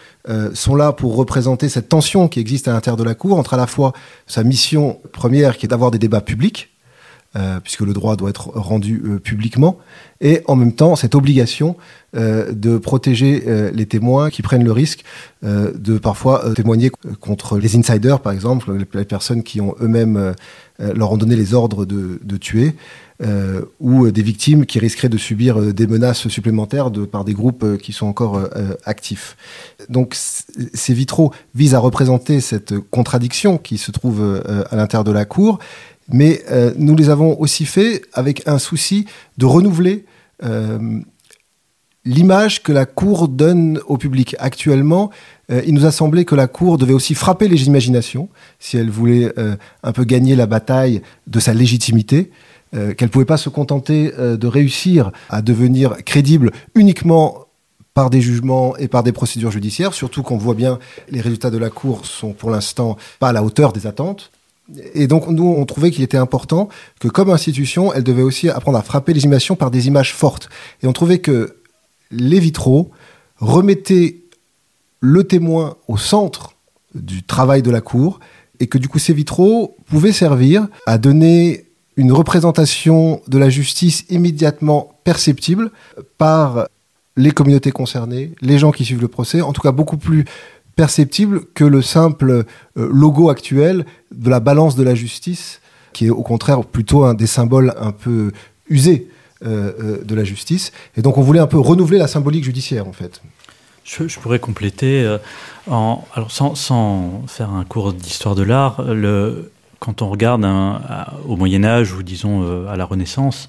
sont 0.54 0.74
là 0.74 0.92
pour 0.92 1.14
représenter 1.14 1.68
cette 1.68 1.88
tension 1.88 2.26
qui 2.26 2.40
existe 2.40 2.68
à 2.68 2.72
l'intérieur 2.72 2.96
de 2.96 3.04
la 3.04 3.14
cour 3.14 3.38
entre 3.38 3.54
à 3.54 3.56
la 3.56 3.66
fois 3.66 3.92
sa 4.26 4.42
mission 4.42 4.98
première 5.12 5.56
qui 5.56 5.66
est 5.66 5.68
d'avoir 5.68 5.90
des 5.90 5.98
débats 5.98 6.22
publics, 6.22 6.70
euh, 7.36 7.60
puisque 7.60 7.82
le 7.82 7.92
droit 7.92 8.16
doit 8.16 8.30
être 8.30 8.48
rendu 8.54 9.02
euh, 9.04 9.18
publiquement, 9.18 9.76
et 10.22 10.40
en 10.46 10.56
même 10.56 10.72
temps 10.72 10.96
cette 10.96 11.14
obligation 11.14 11.76
euh, 12.16 12.52
de 12.52 12.78
protéger 12.78 13.44
les 13.70 13.84
témoins 13.84 14.30
qui 14.30 14.40
prennent 14.40 14.64
le 14.64 14.72
risque 14.72 15.04
de 15.42 15.98
parfois 15.98 16.54
témoigner 16.54 16.90
contre 17.20 17.58
les 17.58 17.76
insiders, 17.76 18.20
par 18.20 18.32
exemple, 18.32 18.72
les, 18.94 19.04
personnes 19.04 19.42
qui 19.42 19.60
ont 19.60 19.74
eux-mêmes 19.82 20.34
leur 20.78 21.12
ont 21.12 21.18
donné 21.18 21.36
les 21.36 21.52
ordres 21.52 21.84
de, 21.84 22.36
tuer. 22.38 22.74
ou 23.78 24.10
des 24.10 24.22
victimes 24.22 24.64
qui 24.64 24.78
risqueraient 24.78 25.10
de 25.10 25.18
subir 25.18 25.60
des 25.74 25.86
menaces 25.86 26.28
supplémentaires 26.28 26.90
de, 26.90 27.04
par 27.04 27.24
des 27.24 27.34
groupes 27.34 27.76
qui 27.76 27.92
sont 27.92 28.06
encore 28.06 28.40
actifs. 28.84 29.36
Donc 29.90 30.16
ces 30.16 30.94
vitraux 30.94 31.32
visent 31.54 31.74
à 31.74 31.78
représenter 31.78 32.40
cette 32.40 32.76
contradiction 32.90 33.58
qui 33.58 33.76
se 33.76 33.92
trouve 33.92 34.42
à 34.70 34.74
l'intérieur 34.76 35.04
de 35.04 35.12
la 35.12 35.26
cour 35.26 35.60
mais 36.08 36.42
euh, 36.50 36.72
nous 36.76 36.96
les 36.96 37.10
avons 37.10 37.38
aussi 37.40 37.64
fait 37.64 38.02
avec 38.12 38.46
un 38.46 38.58
souci 38.58 39.06
de 39.36 39.46
renouveler 39.46 40.04
euh, 40.44 41.00
l'image 42.04 42.62
que 42.62 42.72
la 42.72 42.86
Cour 42.86 43.28
donne 43.28 43.80
au 43.86 43.98
public. 43.98 44.34
Actuellement, 44.38 45.10
euh, 45.50 45.62
il 45.66 45.74
nous 45.74 45.84
a 45.84 45.92
semblé 45.92 46.24
que 46.24 46.34
la 46.34 46.46
Cour 46.46 46.78
devait 46.78 46.94
aussi 46.94 47.14
frapper 47.14 47.48
les 47.48 47.66
imaginations 47.66 48.28
si 48.58 48.78
elle 48.78 48.90
voulait 48.90 49.32
un 49.82 49.92
peu 49.92 50.04
gagner 50.04 50.34
la 50.36 50.46
bataille 50.46 51.02
de 51.26 51.40
sa 51.40 51.52
légitimité. 51.52 52.30
qu'elle 52.72 52.96
ne 53.00 53.12
pouvait 53.12 53.24
pas 53.24 53.36
se 53.36 53.48
contenter 53.48 54.12
de 54.16 54.46
réussir 54.46 55.10
à 55.30 55.42
devenir 55.42 55.96
crédible 56.04 56.50
uniquement 56.74 57.46
par 57.94 58.10
des 58.10 58.20
jugements 58.20 58.76
et 58.76 58.86
par 58.86 59.02
des 59.02 59.10
procédures 59.10 59.50
judiciaires, 59.50 59.92
surtout 59.92 60.22
qu'on 60.22 60.38
voit 60.38 60.54
bien 60.54 60.78
les 61.10 61.20
résultats 61.20 61.50
de 61.50 61.58
la 61.58 61.68
Cour 61.68 62.06
sont 62.06 62.32
pour 62.32 62.50
l'instant 62.50 62.96
pas 63.18 63.30
à 63.30 63.32
la 63.32 63.42
hauteur 63.42 63.72
des 63.72 63.86
attentes. 63.86 64.30
Et 64.94 65.06
donc, 65.06 65.28
nous, 65.28 65.46
on 65.46 65.64
trouvait 65.64 65.90
qu'il 65.90 66.04
était 66.04 66.18
important 66.18 66.68
que, 67.00 67.08
comme 67.08 67.30
institution, 67.30 67.92
elle 67.92 68.04
devait 68.04 68.22
aussi 68.22 68.48
apprendre 68.50 68.78
à 68.78 68.82
frapper 68.82 69.14
les 69.14 69.24
imaginations 69.24 69.56
par 69.56 69.70
des 69.70 69.86
images 69.86 70.14
fortes. 70.14 70.48
Et 70.82 70.86
on 70.86 70.92
trouvait 70.92 71.20
que 71.20 71.56
les 72.10 72.40
vitraux 72.40 72.90
remettaient 73.38 74.16
le 75.00 75.24
témoin 75.24 75.76
au 75.86 75.96
centre 75.96 76.54
du 76.94 77.22
travail 77.22 77.62
de 77.62 77.70
la 77.70 77.80
cour, 77.80 78.20
et 78.60 78.66
que 78.66 78.78
du 78.78 78.88
coup, 78.88 78.98
ces 78.98 79.12
vitraux 79.12 79.76
pouvaient 79.86 80.12
servir 80.12 80.66
à 80.86 80.98
donner 80.98 81.66
une 81.96 82.12
représentation 82.12 83.20
de 83.28 83.38
la 83.38 83.50
justice 83.50 84.04
immédiatement 84.08 84.98
perceptible 85.04 85.70
par 86.16 86.68
les 87.16 87.32
communautés 87.32 87.72
concernées, 87.72 88.32
les 88.40 88.58
gens 88.58 88.70
qui 88.70 88.84
suivent 88.84 89.00
le 89.00 89.08
procès, 89.08 89.40
en 89.40 89.52
tout 89.52 89.60
cas 89.60 89.72
beaucoup 89.72 89.96
plus 89.96 90.24
perceptible 90.78 91.40
que 91.54 91.64
le 91.64 91.82
simple 91.82 92.30
euh, 92.30 92.44
logo 92.76 93.30
actuel 93.30 93.84
de 94.14 94.30
la 94.30 94.38
balance 94.38 94.76
de 94.76 94.84
la 94.84 94.94
justice, 94.94 95.60
qui 95.92 96.06
est 96.06 96.10
au 96.10 96.22
contraire 96.22 96.64
plutôt 96.64 97.02
un 97.02 97.14
des 97.14 97.26
symboles 97.26 97.74
un 97.80 97.90
peu 97.90 98.30
usés 98.68 99.08
euh, 99.44 99.72
euh, 99.80 100.04
de 100.04 100.14
la 100.14 100.22
justice. 100.22 100.70
Et 100.96 101.02
donc 101.02 101.18
on 101.18 101.22
voulait 101.22 101.40
un 101.40 101.48
peu 101.48 101.58
renouveler 101.58 101.98
la 101.98 102.06
symbolique 102.06 102.44
judiciaire 102.44 102.86
en 102.86 102.92
fait. 102.92 103.20
Je, 103.82 104.20
pourrais 104.20 104.38
compléter, 104.38 105.16
en, 105.66 106.04
alors 106.14 106.30
sans, 106.30 107.24
faire 107.26 107.50
un 107.50 107.64
cours 107.64 107.92
d'histoire 107.94 108.34
de 108.34 108.42
l'art, 108.42 108.84
quand 109.80 110.02
on 110.02 110.10
regarde 110.10 110.46
au 111.26 111.36
Moyen 111.36 111.64
Âge 111.64 111.94
ou 111.94 112.02
disons 112.02 112.68
à 112.68 112.76
la 112.76 112.84
Renaissance, 112.84 113.48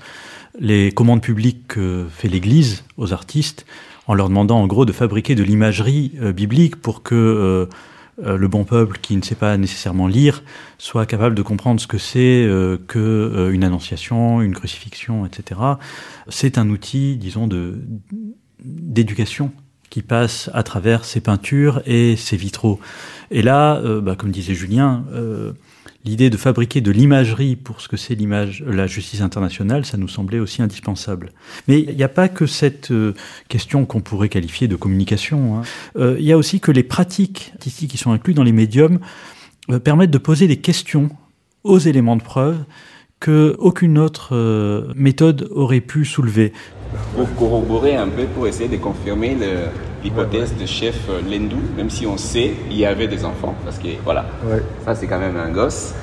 les 0.58 0.94
commandes 0.94 1.22
publiques 1.22 1.68
que 1.68 2.08
fait 2.10 2.30
l'Église 2.30 2.86
aux 2.96 3.12
artistes 3.12 3.66
en 4.10 4.16
leur 4.16 4.28
demandant 4.28 4.60
en 4.60 4.68
gros 4.68 4.86
de 4.86 4.92
fabriquer 4.92 5.36
de 5.36 5.44
l'imagerie 5.44 6.12
biblique 6.36 6.76
pour 6.76 7.04
que 7.04 7.70
le 8.18 8.48
bon 8.48 8.66
peuple 8.66 8.98
qui 9.02 9.16
ne 9.16 9.22
sait 9.22 9.36
pas 9.36 9.56
nécessairement 9.56 10.08
lire 10.08 10.44
soit 10.78 11.06
capable 11.06 11.36
de 11.36 11.42
comprendre 11.42 11.80
ce 11.80 11.88
que 11.88 12.00
c'est 12.00 12.50
que 12.88 13.50
une 13.54 13.64
annonciation, 13.64 14.42
une 14.42 14.56
crucifixion, 14.56 15.26
etc. 15.26 15.62
C'est 16.28 16.58
un 16.58 16.70
outil, 16.70 17.18
disons, 17.18 17.48
d'éducation 18.60 19.52
qui 19.90 20.02
passe 20.02 20.50
à 20.54 20.64
travers 20.64 21.06
ces 21.06 21.22
peintures 21.22 21.82
et 21.86 22.16
ces 22.16 22.38
vitraux. 22.38 22.80
Et 23.32 23.42
là, 23.42 23.78
euh, 23.78 24.02
bah, 24.02 24.16
comme 24.16 24.32
disait 24.32 24.56
Julien, 24.56 25.06
euh, 25.14 25.54
l'idée 26.06 26.30
de 26.30 26.38
fabriquer 26.38 26.82
de 26.82 26.92
l'imagerie 26.92 27.56
pour 27.56 27.82
ce 27.82 27.88
que 27.88 27.98
c'est 27.98 28.16
l'image, 28.16 28.64
la 28.66 28.88
justice 28.88 29.22
internationale, 29.22 29.86
ça 29.86 29.98
nous 29.98 30.08
semblait 30.08 30.40
aussi 30.40 30.62
indispensable. 30.62 31.32
Mais 31.68 31.82
il 31.82 31.96
n'y 31.96 32.04
a 32.04 32.10
pas 32.10 32.30
que 32.30 32.46
cette 32.46 32.92
euh, 32.92 33.14
question 33.48 33.86
qu'on 33.86 34.02
pourrait 34.02 34.30
qualifier 34.30 34.68
de 34.68 34.76
communication. 34.76 35.60
Hein. 35.60 36.16
Il 36.18 36.26
y 36.26 36.32
a 36.32 36.38
aussi 36.38 36.60
que 36.60 36.72
les 36.72 36.84
pratiques 36.84 37.52
artistiques 37.56 37.92
qui 37.92 37.98
sont 37.98 38.12
incluses 38.12 38.36
dans 38.36 38.44
les 38.44 38.52
médiums 38.52 39.00
permettent 39.84 40.12
de 40.12 40.18
poser 40.18 40.48
des 40.48 40.58
questions 40.58 41.10
aux 41.64 41.78
éléments 41.78 42.16
de 42.16 42.24
preuve 42.24 42.58
que 43.20 43.56
aucune 43.60 43.98
autre 43.98 44.34
méthode 44.96 45.48
aurait 45.52 45.82
pu 45.82 46.06
soulever 46.06 46.54
pour 47.16 47.34
corroborer 47.36 47.96
un 47.96 48.08
peu, 48.08 48.24
pour 48.26 48.48
essayer 48.48 48.70
de 48.70 48.78
confirmer 48.78 49.38
l'hypothèse 50.04 50.56
de 50.56 50.66
chef 50.66 50.96
euh, 51.10 51.22
Lendou, 51.22 51.58
même 51.78 51.90
si 51.90 52.06
on 52.08 52.18
sait 52.18 52.54
il 52.70 52.78
y 52.78 52.86
avait 52.86 53.08
des 53.08 53.26
enfants, 53.26 53.56
parce 53.64 53.78
que 53.78 53.90
voilà, 54.04 54.26
ça 54.86 54.96
c'est 54.96 55.08
quand 55.08 55.20
même 55.20 55.38
un 55.38 55.50
gosse. 55.50 55.94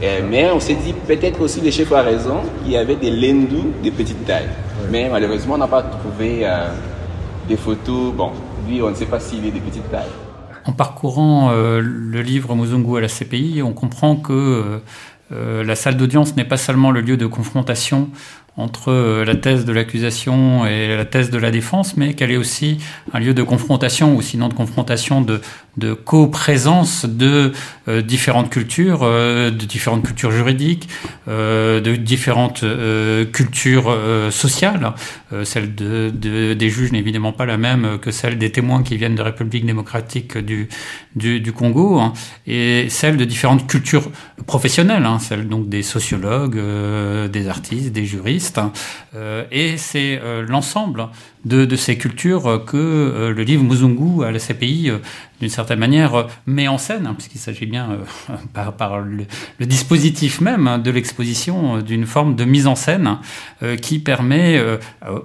mais 0.00 0.50
on 0.50 0.60
s'est 0.60 0.76
dit 0.76 0.94
peut-être 1.06 1.40
aussi 1.40 1.60
le 1.60 1.70
chef 1.70 1.92
a 1.92 2.02
raison, 2.02 2.40
il 2.64 2.72
y 2.72 2.76
avait 2.76 2.96
des 2.96 3.10
Lendou 3.10 3.72
de 3.82 3.90
petite 3.90 4.24
taille. 4.24 4.48
Mais 4.90 5.08
malheureusement, 5.10 5.54
on 5.54 5.58
n'a 5.58 5.68
pas 5.68 5.82
trouvé 5.82 6.40
euh, 6.42 6.68
des 7.46 7.56
photos. 7.56 8.14
Bon, 8.14 8.30
lui, 8.66 8.80
on 8.82 8.88
ne 8.88 8.94
sait 8.94 9.04
pas 9.04 9.20
s'il 9.20 9.44
est 9.44 9.50
de 9.50 9.58
petite 9.58 9.90
taille. 9.90 10.08
En 10.64 10.72
parcourant 10.72 11.50
euh, 11.50 11.80
le 11.82 12.22
livre 12.22 12.54
Mozungu 12.54 12.96
à 12.96 13.00
la 13.02 13.08
CPI, 13.08 13.62
on 13.62 13.72
comprend 13.72 14.16
que 14.16 14.80
la 15.30 15.76
salle 15.76 15.96
d'audience 15.96 16.34
n'est 16.34 16.44
pas 16.44 16.56
seulement 16.56 16.90
le 16.90 17.02
lieu 17.02 17.16
de 17.16 17.26
confrontation 17.26 18.08
entre 18.56 18.90
euh, 18.90 19.24
la 19.24 19.36
thèse 19.36 19.64
de 19.64 19.72
l'accusation 19.72 20.66
et 20.66 20.96
la 20.96 21.04
thèse 21.04 21.30
de 21.30 21.38
la 21.38 21.50
défense, 21.50 21.96
mais 21.96 22.14
qu'elle 22.14 22.30
est 22.30 22.36
aussi 22.36 22.78
un 23.12 23.20
lieu 23.20 23.34
de 23.34 23.42
confrontation, 23.42 24.16
ou 24.16 24.22
sinon 24.22 24.48
de 24.48 24.54
confrontation 24.54 25.20
de, 25.20 25.40
de 25.76 25.94
coprésence 25.94 27.06
de 27.06 27.52
euh, 27.88 28.02
différentes 28.02 28.50
cultures, 28.50 29.00
euh, 29.02 29.50
de 29.50 29.64
différentes 29.64 30.04
cultures 30.04 30.32
juridiques, 30.32 30.88
de 31.28 31.96
différentes 31.96 32.64
cultures 33.32 33.96
sociales. 34.30 34.92
celle 35.44 35.74
de, 35.74 36.10
des 36.10 36.70
juges 36.70 36.92
n'est 36.92 36.98
évidemment 36.98 37.32
pas 37.32 37.46
la 37.46 37.56
même 37.56 37.98
que 38.00 38.10
celle 38.10 38.36
des 38.36 38.50
témoins 38.50 38.82
qui 38.82 38.96
viennent 38.96 39.14
de 39.14 39.22
République 39.22 39.64
démocratique 39.64 40.36
du, 40.38 40.68
du, 41.14 41.52
Congo, 41.52 42.00
hein, 42.00 42.12
et 42.46 42.88
celle 42.88 43.16
de 43.16 43.24
différentes 43.24 43.68
cultures 43.68 44.10
professionnelles, 44.46 45.06
hein, 45.06 45.18
celle 45.20 45.48
donc 45.48 45.68
des 45.68 45.82
sociologues, 45.82 46.60
des 47.30 47.48
artistes, 47.48 47.92
des 47.92 48.06
juristes 48.06 48.39
euh, 49.14 49.44
et 49.50 49.76
c'est 49.76 50.20
euh, 50.22 50.44
l'ensemble 50.46 51.08
de, 51.44 51.76
ces 51.76 51.96
cultures 51.96 52.64
que 52.66 52.76
euh, 52.76 53.32
le 53.32 53.42
livre 53.42 53.64
Muzungu 53.64 54.24
à 54.24 54.30
la 54.30 54.38
CPI, 54.38 54.90
d'une 55.40 55.48
certaine 55.48 55.78
manière, 55.78 56.26
met 56.46 56.68
en 56.68 56.76
scène, 56.76 57.06
hein, 57.06 57.14
puisqu'il 57.14 57.38
s'agit 57.38 57.66
bien, 57.66 57.98
par, 58.78 59.00
le, 59.00 59.26
dispositif 59.66 60.40
même 60.40 60.68
hein, 60.68 60.78
de 60.78 60.90
l'exposition, 60.90 61.80
d'une 61.80 62.06
forme 62.06 62.36
de 62.36 62.44
mise 62.44 62.66
en 62.66 62.74
scène 62.74 63.18
qui 63.80 63.98
permet 63.98 64.62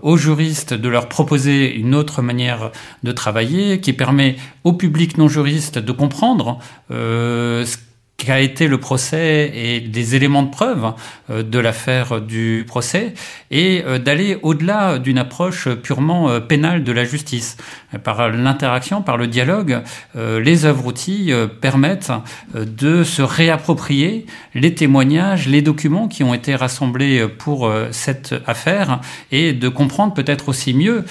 aux 0.01 0.17
juristes 0.17 0.73
de 0.73 0.89
leur 0.89 1.09
proposer 1.09 1.75
une 1.75 1.93
autre 1.95 2.21
manière 2.21 2.71
de 3.03 3.11
travailler, 3.11 3.81
qui 3.81 3.91
permet 3.91 4.37
au 4.63 4.73
public 4.73 5.17
non 5.17 5.27
juriste 5.27 5.79
de 5.79 5.91
comprendre 5.91 6.59
ce 6.89 7.75
qu'a 8.17 8.39
été 8.39 8.67
le 8.67 8.77
procès 8.77 9.51
et 9.53 9.81
des 9.81 10.15
éléments 10.15 10.43
de 10.43 10.49
preuve 10.49 10.93
euh, 11.29 11.43
de 11.43 11.59
l'affaire 11.59 12.21
du 12.21 12.63
procès 12.65 13.13
et 13.51 13.83
euh, 13.85 13.99
d'aller 13.99 14.37
au-delà 14.41 14.99
d'une 14.99 15.17
approche 15.17 15.67
purement 15.69 16.29
euh, 16.29 16.39
pénale 16.39 16.83
de 16.83 16.91
la 16.91 17.03
justice. 17.03 17.57
Par 18.03 18.29
l'interaction, 18.29 19.01
par 19.01 19.15
le 19.15 19.27
dialogue, 19.27 19.81
les 20.15 20.65
œuvres 20.65 20.87
outils 20.87 21.31
permettent 21.61 22.11
de 22.53 23.05
se 23.05 23.21
réapproprier 23.21 24.25
les 24.53 24.75
témoignages, 24.75 25.47
les 25.47 25.61
documents 25.61 26.09
qui 26.09 26.21
ont 26.21 26.33
été 26.33 26.55
rassemblés 26.55 27.25
pour 27.29 27.71
cette 27.91 28.35
affaire 28.47 28.99
et 29.31 29.53
de 29.53 29.69
comprendre 29.69 30.13
peut-être 30.13 30.49
aussi 30.49 30.73
mieux 30.73 31.05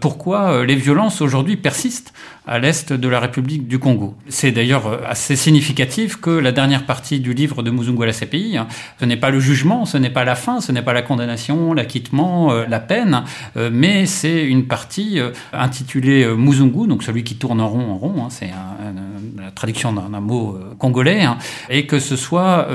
pourquoi 0.00 0.64
les 0.64 0.76
violences 0.76 1.20
aujourd'hui 1.20 1.56
persistent 1.56 2.12
à 2.48 2.58
l'est 2.58 2.92
de 2.92 3.08
la 3.08 3.20
République 3.20 3.68
du 3.68 3.78
Congo. 3.78 4.14
C'est 4.28 4.52
d'ailleurs 4.52 4.86
euh, 4.86 4.96
assez 5.06 5.36
significatif 5.36 6.16
que 6.16 6.30
la 6.30 6.50
dernière 6.50 6.86
partie 6.86 7.20
du 7.20 7.34
livre 7.34 7.62
de 7.62 7.70
Muzungu 7.70 8.08
à 8.08 8.12
CPI, 8.12 8.56
hein, 8.56 8.66
ce 8.98 9.04
n'est 9.04 9.18
pas 9.18 9.30
le 9.30 9.38
jugement, 9.38 9.84
ce 9.84 9.98
n'est 9.98 10.10
pas 10.10 10.24
la 10.24 10.34
fin, 10.34 10.62
ce 10.62 10.72
n'est 10.72 10.82
pas 10.82 10.94
la 10.94 11.02
condamnation, 11.02 11.74
l'acquittement, 11.74 12.50
euh, 12.50 12.64
la 12.66 12.80
peine, 12.80 13.22
euh, 13.58 13.68
mais 13.70 14.06
c'est 14.06 14.44
une 14.44 14.66
partie 14.66 15.20
intitulée 15.52 16.26
Muzungu, 16.34 16.86
donc 16.88 17.02
celui 17.02 17.22
qui 17.22 17.36
tourne 17.36 17.60
en 17.60 17.68
rond 17.68 17.90
en 17.90 17.96
rond, 17.98 18.14
hein, 18.24 18.28
c'est 18.30 18.50
la 19.36 19.50
traduction 19.50 19.92
d'un 19.92 20.20
mot 20.20 20.58
congolais, 20.78 21.22
hein, 21.22 21.36
et 21.68 21.86
que 21.86 21.98
ce 21.98 22.16
soit 22.16 22.66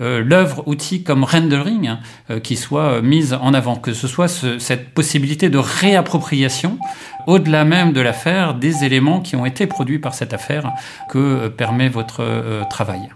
l'œuvre 0.00 0.66
outil 0.66 1.02
comme 1.02 1.24
rendering 1.24 1.96
qui 2.42 2.56
soit 2.56 3.00
mise 3.00 3.34
en 3.34 3.54
avant, 3.54 3.76
que 3.76 3.94
ce 3.94 4.08
soit 4.08 4.28
cette 4.28 4.90
possibilité 4.90 5.48
de 5.48 5.58
réappropriation 5.58 6.78
au-delà 7.26 7.64
même 7.64 7.92
de 7.92 8.00
l'affaire, 8.00 8.54
des 8.54 8.84
éléments 8.84 9.20
qui 9.20 9.36
ont 9.36 9.46
été 9.46 9.66
produits 9.66 9.98
par 9.98 10.14
cette 10.14 10.34
affaire 10.34 10.72
que 11.08 11.18
euh, 11.18 11.48
permet 11.48 11.88
votre 11.88 12.22
euh, 12.22 12.64
travail. 12.68 13.10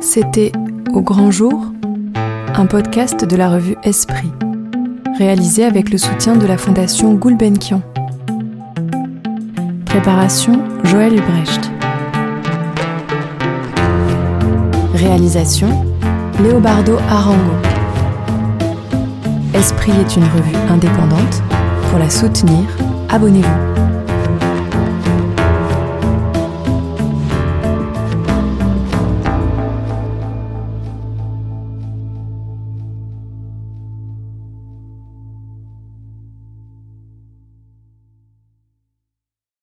C'était 0.00 0.52
Au 0.92 1.00
grand 1.00 1.30
jour, 1.30 1.72
un 2.54 2.66
podcast 2.66 3.24
de 3.24 3.36
la 3.36 3.48
revue 3.48 3.76
Esprit, 3.82 4.32
réalisé 5.18 5.64
avec 5.64 5.90
le 5.90 5.98
soutien 5.98 6.36
de 6.36 6.46
la 6.46 6.58
fondation 6.58 7.14
Gulbenkian. 7.14 7.82
Préparation 9.86 10.62
Joël 10.84 11.14
Ubrecht. 11.14 11.70
Réalisation 14.94 15.86
Léobardo 16.42 16.96
Arango. 17.08 17.56
Esprit 19.54 19.92
est 19.92 20.16
une 20.16 20.24
revue 20.24 20.56
indépendante 20.70 21.42
pour 21.92 21.98
la 21.98 22.08
soutenir, 22.08 22.64
abonnez-vous. 23.10 24.01